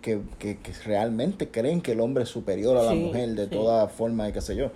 [0.00, 3.46] que, que, que realmente creen que el hombre es superior a la Sí, mujer de
[3.48, 3.48] sí.
[3.48, 4.70] toda forma y qué sé yo.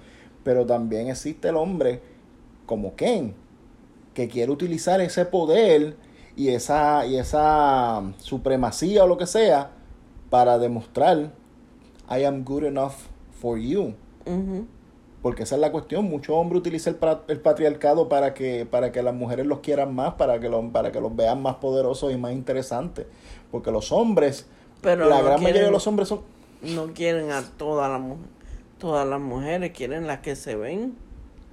[0.45, 2.03] Pero también existe el hombre
[2.67, 3.35] como Ken,
[4.15, 5.97] que quiere utilizar ese poder
[6.37, 9.71] y esa, y esa supremacía o lo que sea
[10.35, 11.31] para demostrar
[12.11, 12.95] I am good enough
[13.41, 13.95] for you.
[15.23, 16.07] Porque esa es la cuestión.
[16.07, 20.15] Muchos hombres utilizan el, el patriarcado para que, para que las mujeres los quieran más,
[20.15, 23.07] para que, los, para que los vean más poderosos y más interesantes.
[23.53, 24.47] Porque los hombres,
[24.83, 26.23] Pero la no gran mayoría de los hombres son...
[26.63, 28.17] No quieren a todas las mu-
[28.79, 30.95] todas las mujeres, quieren las que se ven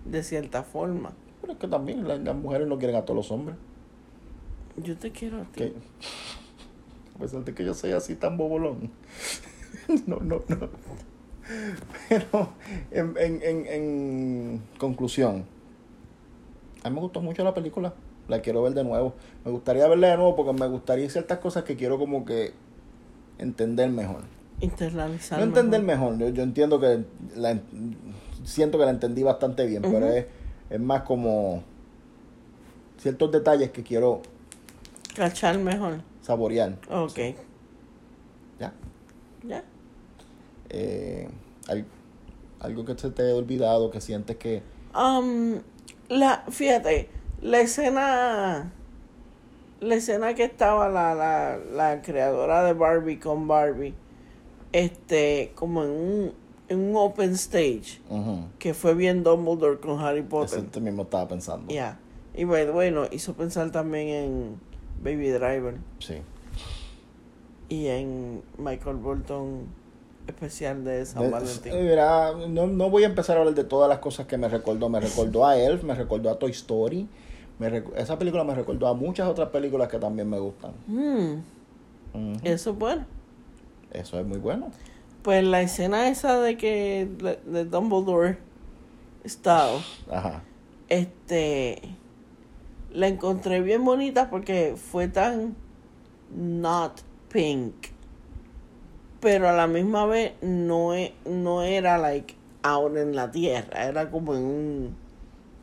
[0.05, 1.11] de cierta forma.
[1.41, 3.57] Pero es que también la- las mujeres no quieren a todos los hombres.
[4.77, 5.71] Yo te quiero a ti.
[7.15, 8.89] A pesar de que yo soy así tan bobolón.
[10.07, 10.69] no, no, no.
[12.09, 12.49] Pero
[12.91, 15.45] en, en, en, en conclusión,
[16.83, 17.93] a mí me gustó mucho la película.
[18.27, 19.13] La quiero ver de nuevo.
[19.43, 22.53] Me gustaría verla de nuevo porque me gustaría ciertas cosas que quiero como que
[23.39, 24.21] entender mejor.
[24.61, 25.39] Internalizar.
[25.39, 26.17] No entender mejor.
[26.17, 27.03] Yo, yo entiendo que
[27.35, 27.63] la, en-
[28.45, 30.25] siento que la entendí bastante bien, pero es,
[30.69, 31.63] es más como
[32.99, 34.21] ciertos detalles que quiero
[35.15, 36.01] Cachar mejor.
[36.21, 36.77] Saborear.
[36.89, 37.17] Ok.
[38.59, 38.73] ¿Ya?
[39.43, 39.63] Ya.
[40.69, 41.27] Eh,
[41.67, 41.85] al-
[42.59, 44.61] algo que se te haya olvidado, que sientes que...
[44.95, 45.61] Um,
[46.09, 47.09] la, fíjate,
[47.41, 48.71] la escena,
[49.79, 53.93] la escena que estaba la, la, la creadora de Barbie con Barbie,
[54.73, 56.33] este, como en un,
[56.69, 57.99] en un open stage,
[58.59, 60.63] que fue bien Dumbledore con Harry Eso Potter.
[60.69, 61.73] te mismo estaba pensando.
[61.73, 61.97] Ya.
[62.35, 64.59] Y bueno, bueno, hizo pensar también en
[65.03, 66.15] Baby Driver Sí.
[67.69, 69.65] y en Michael Bolton
[70.27, 71.73] especial de San De- Valentín.
[71.73, 74.47] eh, mira, no, no voy a empezar a hablar de todas las cosas que me
[74.47, 74.87] recordó.
[74.89, 77.07] Me recordó a Elf, me recordó a Toy Story.
[77.59, 80.71] Me esa película me recordó a muchas otras películas que también me gustan.
[80.87, 83.05] Mm, eso es bueno.
[83.91, 84.69] Eso es muy bueno.
[85.23, 88.37] Pues la escena esa de que de, de Dumbledore
[89.23, 89.79] estado,
[90.09, 90.41] Ajá.
[90.89, 91.81] este
[92.93, 95.55] la encontré bien bonita porque fue tan
[96.35, 97.73] not pink.
[99.19, 104.09] Pero a la misma vez no, e- no era like out en la tierra, era
[104.09, 104.95] como en un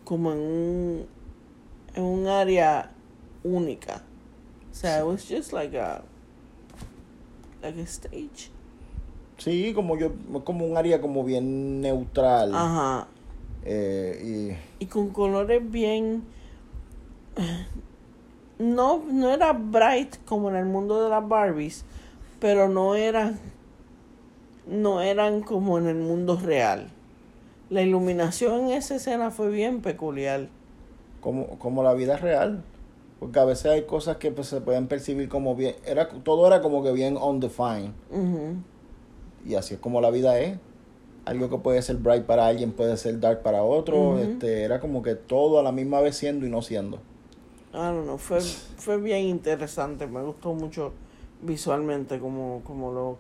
[0.05, 1.07] como en un
[1.95, 2.93] en un área
[3.43, 4.03] única.
[4.71, 6.03] O sea, it was just like a
[7.63, 8.51] like a stage.
[9.39, 10.13] Sí, como yo,
[10.45, 12.55] como un área como bien neutral.
[12.55, 13.09] Ajá.
[13.65, 16.23] Eh, y con colores bien
[18.59, 21.85] no no era bright como en el mundo de las Barbies
[22.41, 23.39] pero no eran
[24.67, 26.91] no eran como en el mundo real
[27.71, 30.49] la iluminación en esa escena fue bien peculiar
[31.21, 32.63] como, como la vida real.
[33.21, 35.75] Porque a veces hay cosas que pues, se pueden percibir como bien.
[35.85, 37.91] Era, todo era como que bien undefined.
[39.45, 40.59] Y así es como la vida es.
[41.25, 44.19] algo que puede ser bright para alguien puede ser dark para otro.
[44.19, 47.01] Este, era como que todo a la misma vez siendo y no siendo.
[47.73, 50.93] I don't know, fue, fue bien interesante, me gustó mucho
[51.43, 53.19] visualmente como, como lo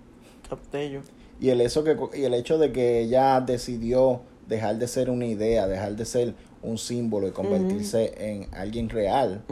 [0.48, 1.00] capté yo.
[1.40, 5.26] Y el, eso que, y el hecho de que ella decidió dejar de ser una
[5.26, 9.42] idea, dejar de ser un símbolo y convertirse en alguien real,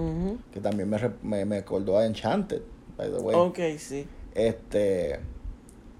[0.53, 2.63] que también me, me, me acordó a Enchanted,
[2.97, 3.37] by the way.
[3.37, 4.07] Ok, sí.
[4.35, 5.21] Este,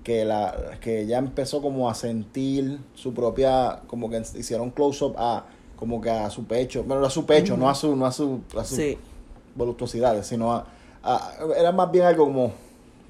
[0.03, 5.47] que, la, que ella empezó como a sentir su propia, como que hicieron close-up a,
[5.77, 8.41] como que a su pecho, bueno, a su pecho, no a su, no a su,
[8.59, 8.99] a sus Sí,
[9.55, 10.67] voluptuosidades, sino a,
[11.03, 12.53] a- era más bien algo como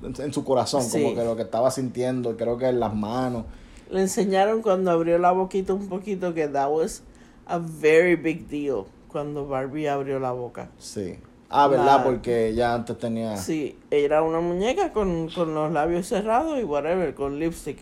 [0.02, 1.02] en, en su corazón, Sí.
[1.02, 3.44] como que lo que estaba sintiendo, creo que en las manos.
[3.90, 7.02] le enseñaron cuando abrió la boquita un poquito que that was
[7.46, 10.68] a very big deal cuando Barbie abrió la boca.
[10.78, 11.16] Sí.
[11.48, 11.98] Ah, ¿verdad?
[11.98, 13.36] La- Porque ya antes tenía...
[13.36, 17.78] Sí, era una muñeca con, con los labios cerrados y whatever, con lipstick.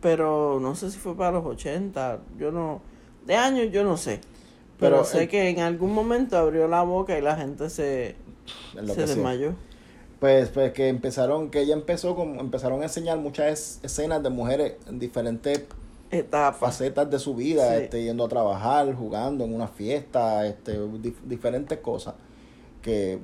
[0.00, 2.80] Pero no sé si fue para los 80, yo no...
[3.26, 4.20] De años yo no sé.
[4.78, 8.16] Pero, Pero, sé que en algún momento abrió la boca y la gente se,
[8.74, 9.54] se desmayó.
[10.18, 14.30] Pues, pues que empezaron, que ella empezó como, empezaron a enseñar muchas es- escenas de
[14.30, 15.62] mujeres en diferentes
[16.58, 17.84] facetas de su vida, Sí.
[17.84, 22.14] este, yendo a trabajar, jugando en una fiesta, este, dif- diferentes cosas
[22.82, 23.18] que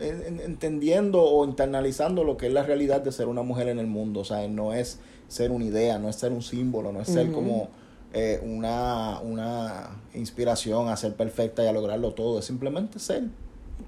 [0.00, 3.78] en- en- entendiendo o internalizando lo que es la realidad de ser una mujer en
[3.78, 7.00] el mundo, o sea, no es ser una idea, no es ser un símbolo, no
[7.00, 7.68] es ser como
[8.12, 13.24] eh, una, una inspiración a ser perfecta y a lograrlo todo, es simplemente ser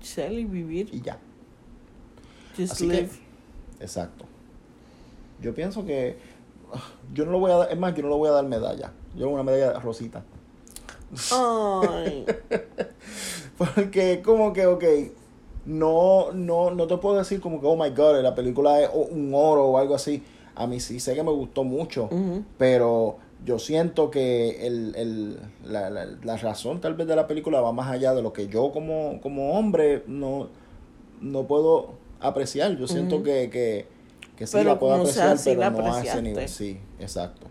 [0.00, 0.88] Ser y vivir.
[0.92, 1.18] y ya.
[2.56, 3.10] Just Así que, live.
[3.80, 4.24] exacto.
[5.40, 6.16] Yo pienso que
[6.72, 8.46] ah, yo no lo voy a dar, es más, yo no le voy a dar
[8.46, 8.92] medalla.
[9.16, 10.24] Yo una medalla rosita.
[11.32, 12.24] Ay.
[13.58, 14.84] Porque como que, ok,
[15.66, 19.32] no, no, no te puedo decir como que, oh my god, la película es un
[19.34, 20.22] oro o algo así.
[20.54, 22.10] A mí sí sé que me gustó mucho,
[22.58, 27.60] pero yo siento que el, el, la, la, la razón tal vez de la película
[27.60, 30.48] va más allá de lo que yo como, como hombre no,
[31.20, 32.76] no puedo apreciar.
[32.76, 33.86] Yo siento que, que,
[34.36, 36.48] que sí Pero la puedo sea, apreciar, sí pero no a ese nivel.
[36.48, 37.46] Sí, exacto.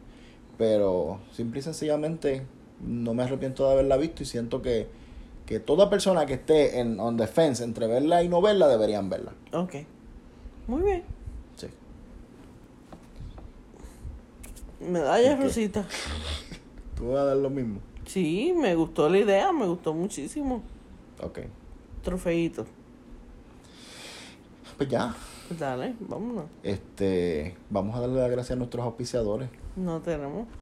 [0.58, 2.44] Pero simple y sencillamente
[2.82, 4.88] no me arrepiento de haberla visto y siento que,
[5.46, 9.10] que toda persona que esté en on the fence entre verla y no verla deberían
[9.10, 9.34] verla.
[9.54, 9.76] Ok.
[10.68, 11.04] Muy bien.
[14.82, 15.42] Medalla Ok.
[15.42, 15.86] Rosita.
[16.96, 17.80] ¿Tú vas a dar lo mismo?
[18.06, 20.62] Sí, me gustó la idea, me gustó muchísimo.
[21.22, 21.40] Ok.
[22.04, 22.66] Trofeito.
[24.78, 25.16] Pues ya.
[25.60, 26.46] Dale, vámonos.
[26.64, 29.50] Este, vamos a darle las gracias a nuestros auspiciadores.
[29.76, 30.48] No tenemos.